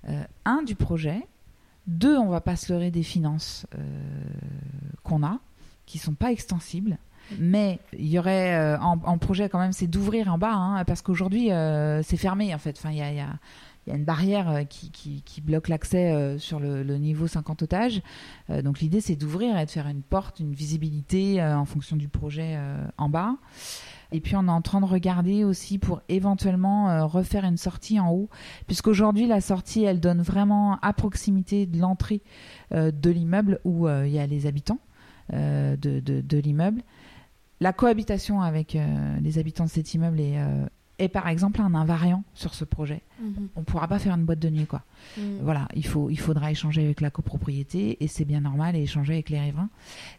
euh, 0.08 0.24
un, 0.46 0.62
du 0.62 0.74
projet, 0.74 1.20
deux, 1.86 2.16
on 2.16 2.30
va 2.30 2.40
pas 2.40 2.56
se 2.56 2.72
leurrer 2.72 2.90
des 2.90 3.02
finances 3.02 3.66
qu'on 5.02 5.22
a, 5.22 5.38
qui 5.84 5.98
sont 5.98 6.14
pas 6.14 6.32
extensibles. 6.32 6.96
Mais 7.38 7.78
il 7.98 8.08
y 8.08 8.18
aurait 8.18 8.54
euh, 8.54 8.78
en, 8.78 9.18
projet 9.18 9.48
quand 9.48 9.58
même, 9.58 9.72
c'est 9.72 9.86
d'ouvrir 9.86 10.32
en 10.32 10.38
bas, 10.38 10.52
hein, 10.52 10.84
parce 10.84 11.02
qu'aujourd'hui 11.02 11.50
euh, 11.50 12.02
c'est 12.02 12.16
fermé 12.16 12.54
en 12.54 12.58
fait. 12.58 12.76
Enfin, 12.78 12.90
il 12.90 12.98
y 12.98 13.02
a, 13.02 13.38
une 13.86 14.04
barrière 14.04 14.48
euh, 14.48 14.62
qui, 14.64 15.22
bloque 15.42 15.68
l'accès 15.68 16.38
sur 16.38 16.60
le, 16.60 16.82
niveau 16.98 17.26
50 17.26 17.62
otages. 17.62 18.02
donc 18.62 18.80
l'idée, 18.80 19.00
c'est 19.00 19.16
d'ouvrir 19.16 19.58
et 19.58 19.66
de 19.66 19.70
faire 19.70 19.88
une 19.88 20.02
porte, 20.02 20.40
une 20.40 20.54
visibilité 20.54 21.42
en 21.42 21.64
fonction 21.64 21.96
du 21.96 22.08
projet 22.08 22.58
en 22.96 23.08
bas. 23.08 23.34
Et 24.14 24.20
puis 24.20 24.36
on 24.36 24.46
est 24.46 24.50
en 24.50 24.60
train 24.60 24.80
de 24.80 24.86
regarder 24.86 25.42
aussi 25.42 25.78
pour 25.78 26.02
éventuellement 26.08 27.08
refaire 27.08 27.44
une 27.44 27.56
sortie 27.56 27.98
en 27.98 28.10
haut, 28.10 28.28
puisqu'aujourd'hui 28.66 29.26
la 29.26 29.40
sortie, 29.40 29.82
elle 29.82 30.00
donne 30.00 30.22
vraiment 30.22 30.78
à 30.80 30.92
proximité 30.92 31.66
de 31.66 31.80
l'entrée 31.80 32.22
de 32.70 33.10
l'immeuble 33.10 33.58
où 33.64 33.88
il 33.88 34.10
y 34.10 34.20
a 34.20 34.26
les 34.26 34.46
habitants 34.46 34.78
de 35.32 36.38
l'immeuble. 36.38 36.82
La 37.62 37.72
cohabitation 37.72 38.42
avec 38.42 38.74
euh, 38.74 39.20
les 39.20 39.38
habitants 39.38 39.62
de 39.62 39.70
cet 39.70 39.94
immeuble 39.94 40.18
est, 40.18 40.36
euh, 40.36 40.66
est, 40.98 41.06
par 41.06 41.28
exemple 41.28 41.60
un 41.60 41.76
invariant 41.76 42.24
sur 42.34 42.54
ce 42.54 42.64
projet. 42.64 43.02
Mhm. 43.20 43.50
On 43.54 43.60
ne 43.60 43.64
pourra 43.64 43.86
pas 43.86 44.00
faire 44.00 44.16
une 44.16 44.24
boîte 44.24 44.40
de 44.40 44.50
nuit, 44.50 44.66
quoi. 44.66 44.82
Mhm. 45.16 45.38
Voilà, 45.42 45.68
il, 45.76 45.86
faut, 45.86 46.10
il 46.10 46.18
faudra 46.18 46.50
échanger 46.50 46.84
avec 46.84 47.00
la 47.00 47.10
copropriété 47.10 48.02
et 48.02 48.08
c'est 48.08 48.24
bien 48.24 48.40
normal 48.40 48.74
et 48.74 48.82
échanger 48.82 49.12
avec 49.12 49.30
les 49.30 49.38
riverains. 49.38 49.70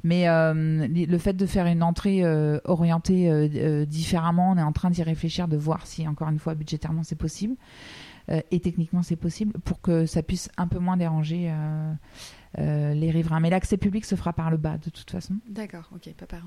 Mais 0.05 0.29
euh, 0.29 0.87
le 0.87 1.17
fait 1.17 1.33
de 1.33 1.45
faire 1.45 1.65
une 1.65 1.83
entrée 1.83 2.23
orientée 2.63 3.85
différemment, 3.87 4.51
on 4.51 4.57
est 4.57 4.63
en 4.63 4.71
train 4.71 4.89
d'y 4.89 5.03
réfléchir, 5.03 5.49
de 5.49 5.57
voir 5.57 5.85
si, 5.85 6.07
encore 6.07 6.29
une 6.29 6.39
fois, 6.39 6.55
budgétairement 6.55 7.03
c'est 7.03 7.17
possible. 7.17 7.55
et 8.29 8.59
techniquement 8.61 9.03
c'est 9.03 9.17
possible 9.17 9.59
pour 9.65 9.81
que 9.81 10.05
ça 10.05 10.23
puisse 10.23 10.49
un 10.55 10.67
peu 10.67 10.79
moins 10.79 10.95
déranger 10.95 11.51
les 12.57 13.11
riverains. 13.11 13.39
Mais 13.39 13.49
l'accès 13.49 13.77
public 13.77 14.05
se 14.05 14.15
fera 14.15 14.33
par 14.33 14.51
le 14.51 14.57
bas 14.57 14.77
de 14.77 14.89
toute 14.89 15.09
façon. 15.09 15.35
D'accord, 15.47 15.89
ok, 15.95 16.13
pas 16.13 16.25
par 16.25 16.43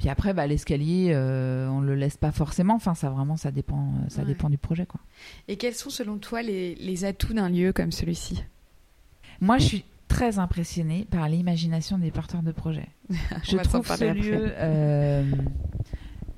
puis 0.00 0.08
après, 0.08 0.32
bah, 0.32 0.46
l'escalier, 0.46 1.10
euh, 1.12 1.68
on 1.68 1.80
le 1.80 1.94
laisse 1.94 2.16
pas 2.16 2.32
forcément. 2.32 2.74
Enfin, 2.74 2.94
ça 2.94 3.10
vraiment, 3.10 3.36
ça 3.36 3.50
dépend, 3.50 3.82
euh, 3.82 4.08
ça 4.08 4.24
dépend 4.24 4.48
du 4.48 4.56
projet, 4.56 4.86
quoi. 4.86 4.98
Et 5.46 5.56
quels 5.56 5.74
sont 5.74 5.90
selon 5.90 6.16
toi 6.16 6.40
les, 6.40 7.04
atouts 7.04 7.34
d'un 7.34 7.50
lieu 7.50 7.74
comme 7.74 7.92
celui-ci? 7.92 8.42
Moi, 9.42 9.58
je 9.58 9.64
suis 9.64 9.84
très 10.08 10.38
impressionnée 10.38 11.06
par 11.10 11.28
l'imagination 11.28 11.98
des 11.98 12.10
porteurs 12.10 12.42
de 12.42 12.50
projets. 12.50 12.88
je 13.42 13.58
trouve 13.58 13.86
ce 13.86 14.04
lieu 14.14 14.54
euh, 14.56 15.22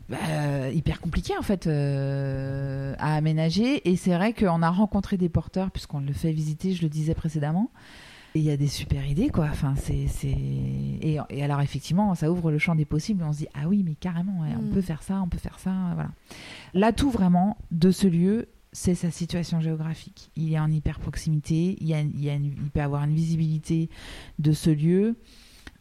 bah, 0.08 0.70
hyper 0.72 1.00
compliqué 1.00 1.34
en 1.38 1.42
fait 1.42 1.68
à 1.68 3.14
aménager. 3.14 3.88
Et 3.88 3.94
c'est 3.94 4.14
vrai 4.14 4.32
qu'on 4.32 4.60
a 4.62 4.70
rencontré 4.70 5.16
des 5.16 5.28
porteurs 5.28 5.70
puisqu'on 5.70 6.00
le 6.00 6.12
fait 6.12 6.32
visiter, 6.32 6.72
je 6.72 6.82
le 6.82 6.88
disais 6.88 7.14
précédemment. 7.14 7.70
Et 8.34 8.38
il 8.38 8.44
y 8.44 8.50
a 8.50 8.56
des 8.56 8.68
super 8.68 9.06
idées, 9.06 9.28
quoi. 9.28 9.48
Enfin, 9.50 9.74
c'est, 9.76 10.06
c'est... 10.06 10.28
Et, 10.30 11.18
alors, 11.42 11.60
effectivement, 11.60 12.14
ça 12.14 12.30
ouvre 12.30 12.50
le 12.50 12.58
champ 12.58 12.74
des 12.74 12.86
possibles. 12.86 13.22
On 13.24 13.32
se 13.32 13.38
dit, 13.38 13.48
ah 13.54 13.68
oui, 13.68 13.82
mais 13.84 13.94
carrément, 13.94 14.40
on 14.40 14.62
mm. 14.62 14.70
peut 14.70 14.80
faire 14.80 15.02
ça, 15.02 15.20
on 15.22 15.28
peut 15.28 15.38
faire 15.38 15.58
ça. 15.58 15.72
Voilà. 15.94 16.10
L'atout 16.72 17.10
vraiment 17.10 17.58
de 17.70 17.90
ce 17.90 18.06
lieu, 18.06 18.48
c'est 18.72 18.94
sa 18.94 19.10
situation 19.10 19.60
géographique. 19.60 20.30
Il 20.36 20.52
est 20.52 20.58
en 20.58 20.70
hyper 20.70 20.98
proximité, 20.98 21.76
il, 21.80 21.86
y 21.86 21.94
a, 21.94 22.00
il, 22.00 22.24
y 22.24 22.30
a 22.30 22.34
il 22.34 22.70
peut 22.72 22.80
avoir 22.80 23.04
une 23.04 23.14
visibilité 23.14 23.90
de 24.38 24.52
ce 24.52 24.70
lieu. 24.70 25.16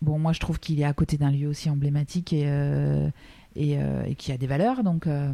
Bon, 0.01 0.19
moi, 0.19 0.33
je 0.33 0.39
trouve 0.39 0.59
qu'il 0.59 0.81
est 0.81 0.85
à 0.85 0.93
côté 0.93 1.17
d'un 1.17 1.31
lieu 1.31 1.47
aussi 1.47 1.69
emblématique 1.69 2.33
et, 2.33 2.43
euh, 2.47 3.09
et, 3.55 3.77
euh, 3.77 4.03
et, 4.03 4.15
qui 4.15 4.31
a 4.31 4.37
des 4.37 4.47
valeurs. 4.47 4.83
Donc, 4.83 5.07
euh, 5.07 5.31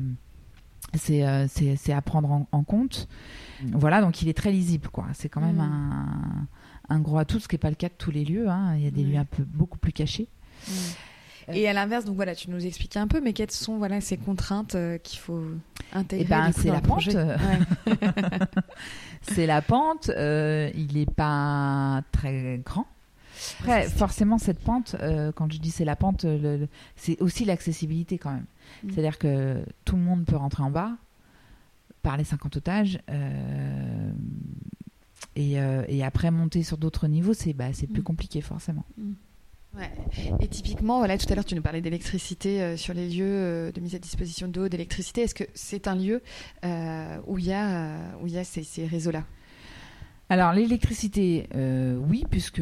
c'est 0.96 1.24
à 1.24 2.02
prendre 2.04 2.46
en, 2.52 2.64
compte. 2.64 3.08
Voilà, 3.72 4.02
donc 4.02 4.22
il 4.22 4.30
est 4.30 4.38
très 4.38 4.52
lisible, 4.52 4.90
quoi. 4.90 5.08
C'est 5.14 5.30
quand 5.30 5.42
même 5.42 5.58
mm. 5.58 5.62
un 5.62 6.48
un 6.89 7.00
gros 7.00 7.17
atout, 7.17 7.39
ce 7.39 7.47
qui 7.47 7.56
n'est 7.56 7.60
pas 7.60 7.69
le 7.69 7.76
cas 7.76 7.89
de 7.89 7.93
tous 7.97 8.12
les 8.12 8.26
lieux. 8.26 8.47
Hein. 8.50 8.76
Il 8.78 8.84
y 8.84 8.88
a 8.88 8.91
des 8.91 9.04
lieux 9.04 9.17
un 9.17 9.26
peu 9.26 9.43
beaucoup 9.43 9.78
plus 9.78 9.93
cachés. 9.93 10.28
Et 11.54 11.67
à 11.67 11.73
l'inverse, 11.73 12.04
donc 12.04 12.15
voilà, 12.15 12.36
tu 12.36 12.50
nous 12.50 12.65
expliquais 12.65 13.00
un 13.00 13.08
peu, 13.08 13.21
mais 13.21 13.32
quelles 13.32 13.52
sont 13.52 13.78
voilà 13.78 14.02
ces 14.02 14.17
contraintes 14.17 14.76
euh, 14.76 14.97
qu'il 14.97 15.19
faut 15.19 15.43
intégrer 15.93 16.26
eh 16.26 16.30
ben, 16.30 16.52
C'est 16.56 16.69
la, 16.69 16.82
pente. 16.82 17.10
c'est 19.21 19.45
la 19.45 19.62
pente. 19.62 20.08
il 20.08 20.89
n'est 20.93 21.06
pas 21.06 22.04
très 22.12 22.62
grand. 22.65 22.86
Après, 23.60 23.88
forcément, 23.88 24.38
cette 24.38 24.60
pente, 24.60 24.95
euh, 25.02 25.32
quand 25.32 25.52
je 25.52 25.60
dis 25.60 25.71
c'est 25.71 25.86
la 25.86 25.95
pente, 25.95 26.26
c'est 26.95 27.21
aussi 27.21 27.45
l'accessibilité 27.45 28.17
quand 28.17 28.32
même. 28.32 28.45
Mm. 28.84 28.89
C'est-à-dire 28.91 29.17
que 29.17 29.63
tout 29.86 29.95
le 29.95 30.02
monde 30.02 30.26
peut 30.26 30.36
rentrer 30.36 30.63
en 30.63 30.71
bas 30.71 30.93
par 32.02 32.17
les 32.17 32.23
50 32.23 32.58
otages. 32.58 33.00
Euh, 35.38 35.41
euh, 35.58 35.86
et, 35.88 36.04
après, 36.04 36.32
monter 36.32 36.63
sur 36.63 36.78
d'autres 36.78 37.08
niveaux, 37.08 37.34
c'est 37.34 37.54
bah, 37.54 37.69
plus 37.71 38.02
mm. 38.02 38.04
compliqué 38.04 38.41
forcément. 38.41 38.86
Mm. 38.97 39.13
Ouais. 39.76 39.91
Et 40.39 40.47
typiquement, 40.47 41.00
voilà, 41.00 41.17
tout 41.17 41.28
à 41.30 41.36
l'heure, 41.36 41.45
tu 41.45 41.56
nous 41.56 41.62
parlais 41.62 41.82
d'électricité 41.82 42.62
euh, 42.62 42.78
sur 42.78 42.93
les 42.93 43.10
lieux 43.10 43.26
euh, 43.26 43.71
de 43.71 43.80
mise 43.80 43.93
à 43.95 44.00
disposition 44.00 44.47
d'eau, 44.47 44.69
d'électricité. 44.69 45.21
Est-ce 45.21 45.36
que 45.36 45.43
c'est 45.54 45.88
un 45.88 45.95
lieu 45.95 46.21
où 47.28 47.38
il 47.38 47.45
y 47.45 47.54
a, 47.54 47.97
où 48.21 48.28
y 48.28 48.38
a 48.38 48.43
ces, 48.43 48.63
ces 48.63 48.88
réseaux-là? 48.88 49.23
Alors, 50.30 50.52
l'électricité, 50.52 51.47
oui, 51.56 52.26
puisque 52.30 52.62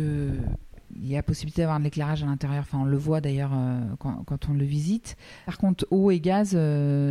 il 0.97 1.07
y 1.07 1.17
a 1.17 1.23
possibilité 1.23 1.61
d'avoir 1.61 1.79
de 1.79 1.83
l'éclairage 1.83 2.23
à 2.23 2.25
l'intérieur. 2.25 2.63
Enfin, 2.67 2.79
on 2.79 2.85
le 2.85 2.97
voit 2.97 3.21
d'ailleurs 3.21 3.51
quand, 3.99 4.23
quand, 4.25 4.49
on 4.49 4.53
le 4.53 4.65
visite. 4.65 5.15
Par 5.45 5.57
contre, 5.57 5.88
eau 5.89 6.11
et 6.11 6.19
gaz, 6.19 6.57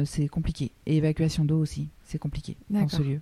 c'est 0.05 0.29
compliqué. 0.29 0.71
Et 0.87 0.99
évacuation 0.99 1.45
d'eau 1.45 1.59
aussi, 1.59 1.89
c'est 2.05 2.19
compliqué 2.19 2.57
dans 2.71 2.89
ce 2.89 3.03
lieu. 3.03 3.21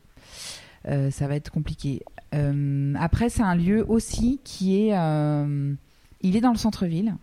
Euh, 0.88 1.10
ça 1.10 1.28
va 1.28 1.36
être 1.36 1.50
compliqué. 1.50 2.02
Euh, 2.34 2.94
après, 2.98 3.28
c'est 3.28 3.42
un 3.42 3.54
lieu 3.54 3.84
aussi 3.88 4.40
qui 4.44 4.86
est, 4.86 4.96
euh, 4.96 5.74
il 6.20 6.36
est 6.36 6.40
dans 6.40 6.52
le 6.52 6.58
centre-ville. 6.58 7.16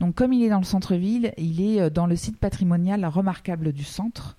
Donc, 0.00 0.14
comme 0.14 0.32
il 0.32 0.42
est 0.42 0.48
dans 0.48 0.58
le 0.58 0.64
centre-ville, 0.64 1.32
il 1.38 1.60
est 1.60 1.88
dans 1.90 2.06
le 2.06 2.16
site 2.16 2.38
patrimonial 2.38 3.04
remarquable 3.06 3.72
du 3.72 3.84
centre. 3.84 4.36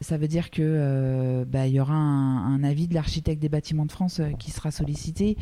Ça 0.00 0.18
veut 0.18 0.28
dire 0.28 0.50
que 0.50 1.44
bah, 1.44 1.66
il 1.66 1.74
y 1.74 1.80
aura 1.80 1.94
un, 1.94 2.62
avis 2.62 2.88
de 2.88 2.94
l'architecte 2.94 3.40
des 3.40 3.48
bâtiments 3.48 3.86
de 3.86 3.92
France 3.92 4.20
qui 4.38 4.50
sera 4.50 4.70
sollicité 4.70 5.38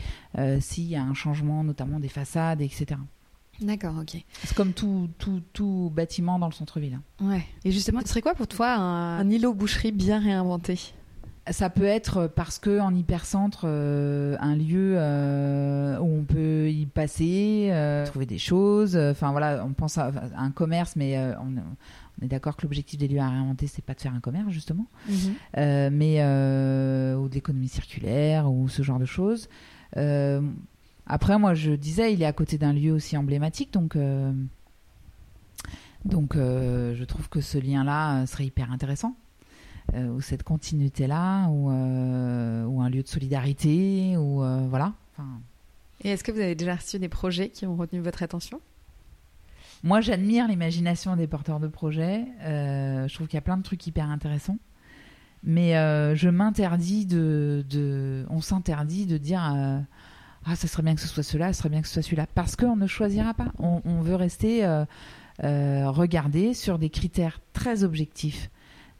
s'il 0.60 0.84
y 0.84 0.94
a 0.94 1.02
un 1.02 1.14
changement, 1.14 1.64
notamment 1.64 1.98
des 1.98 2.08
façades, 2.08 2.60
etc. 2.60 2.96
D'accord, 3.60 3.94
ok. 4.00 4.22
C'est 4.44 4.54
comme 4.54 4.72
tout, 4.72 5.08
tout, 5.18 5.42
tout, 5.52 5.90
bâtiment 5.94 6.38
dans 6.38 6.46
le 6.46 6.52
centre-ville. 6.52 7.00
Ouais. 7.20 7.44
Et 7.64 7.72
justement, 7.72 8.00
ce 8.02 8.08
serait 8.08 8.22
quoi 8.22 8.34
pour 8.34 8.46
toi 8.46 8.74
un, 8.74 9.18
un 9.18 9.30
îlot 9.30 9.54
boucherie 9.54 9.92
bien 9.92 10.20
réinventé? 10.20 10.78
Ça 11.50 11.70
peut 11.70 11.84
être 11.84 12.26
parce 12.26 12.58
que 12.58 12.80
en 12.80 12.94
hypercentre, 12.94 13.62
euh, 13.64 14.36
un 14.40 14.56
lieu 14.56 14.94
euh, 14.96 15.98
où 15.98 16.18
on 16.18 16.24
peut 16.24 16.68
y 16.70 16.86
passer, 16.86 17.68
euh, 17.70 18.04
trouver 18.06 18.26
des 18.26 18.38
choses. 18.38 18.96
Enfin 18.96 19.30
voilà, 19.30 19.64
on 19.64 19.72
pense 19.72 19.98
à, 19.98 20.12
un 20.36 20.50
commerce, 20.50 20.96
mais 20.96 21.16
on, 21.18 21.56
est 22.24 22.28
d'accord 22.28 22.56
que 22.56 22.62
l'objectif 22.62 22.98
des 22.98 23.08
lieux 23.08 23.20
à 23.20 23.28
réinventer, 23.28 23.66
c'est 23.66 23.84
pas 23.84 23.94
de 23.94 24.00
faire 24.00 24.14
un 24.14 24.20
commerce 24.20 24.50
justement, 24.50 24.86
mhm. 25.08 25.90
mais 25.92 26.20
ou 27.14 27.28
de 27.28 27.34
l'économie 27.34 27.68
circulaire 27.68 28.50
ou 28.50 28.68
ce 28.68 28.82
genre 28.82 28.98
de 28.98 29.04
choses. 29.04 29.48
Après, 31.08 31.38
moi, 31.38 31.54
je 31.54 31.72
disais, 31.72 32.12
il 32.12 32.22
est 32.22 32.26
à 32.26 32.32
côté 32.32 32.58
d'un 32.58 32.72
lieu 32.72 32.92
aussi 32.92 33.16
emblématique, 33.16 33.72
donc, 33.72 33.96
donc 36.04 36.34
je 36.34 37.04
trouve 37.04 37.28
que 37.28 37.40
ce 37.40 37.58
lien-là 37.58 38.26
serait 38.26 38.46
hyper 38.46 38.72
intéressant. 38.72 39.14
Ou 39.94 40.20
cette 40.20 40.42
continuité-là, 40.42 41.48
ou, 41.48 41.68
ou, 41.68 42.82
un 42.82 42.90
lieu 42.90 43.02
de 43.02 43.08
solidarité, 43.08 44.16
ou 44.16 44.42
voilà. 44.68 44.92
Et 46.02 46.10
est-ce 46.10 46.24
que 46.24 46.32
vous 46.32 46.40
avez 46.40 46.54
déjà 46.54 46.76
reçu 46.76 46.98
des 46.98 47.08
projets 47.08 47.48
qui 47.48 47.66
ont 47.66 47.76
retenu 47.76 48.00
votre 48.00 48.22
attention? 48.22 48.60
Moi, 49.82 50.00
j'admire 50.00 50.48
l'imagination 50.48 51.16
des 51.16 51.26
porteurs 51.26 51.60
de 51.60 51.68
projets. 51.68 52.24
je 52.42 53.14
trouve 53.14 53.26
qu'il 53.28 53.36
y 53.36 53.38
a 53.38 53.42
plein 53.42 53.56
de 53.56 53.62
trucs 53.62 53.86
hyper 53.86 54.10
intéressants. 54.10 54.58
Mais 55.46 55.76
euh, 55.76 56.16
je 56.16 56.28
m'interdis 56.28 57.06
de, 57.06 57.64
de, 57.70 58.26
On 58.30 58.40
s'interdit 58.40 59.06
de 59.06 59.16
dire. 59.16 59.52
Euh, 59.54 59.78
ah, 60.44 60.56
ça 60.56 60.68
serait 60.68 60.82
bien 60.82 60.94
que 60.94 61.00
ce 61.00 61.08
soit 61.08 61.22
cela, 61.22 61.52
ça 61.52 61.60
serait 61.60 61.68
bien 61.68 61.80
que 61.80 61.88
ce 61.88 61.94
soit 61.94 62.02
celui-là. 62.02 62.26
Parce 62.34 62.56
qu'on 62.56 62.76
ne 62.76 62.86
choisira 62.86 63.32
pas. 63.32 63.52
On, 63.58 64.00
veut 64.00 64.14
rester 64.14 64.64
euh, 64.64 65.90
regarder 65.90 66.54
sur 66.54 66.78
des 66.78 66.90
critères 66.90 67.40
très 67.52 67.84
objectifs. 67.84 68.50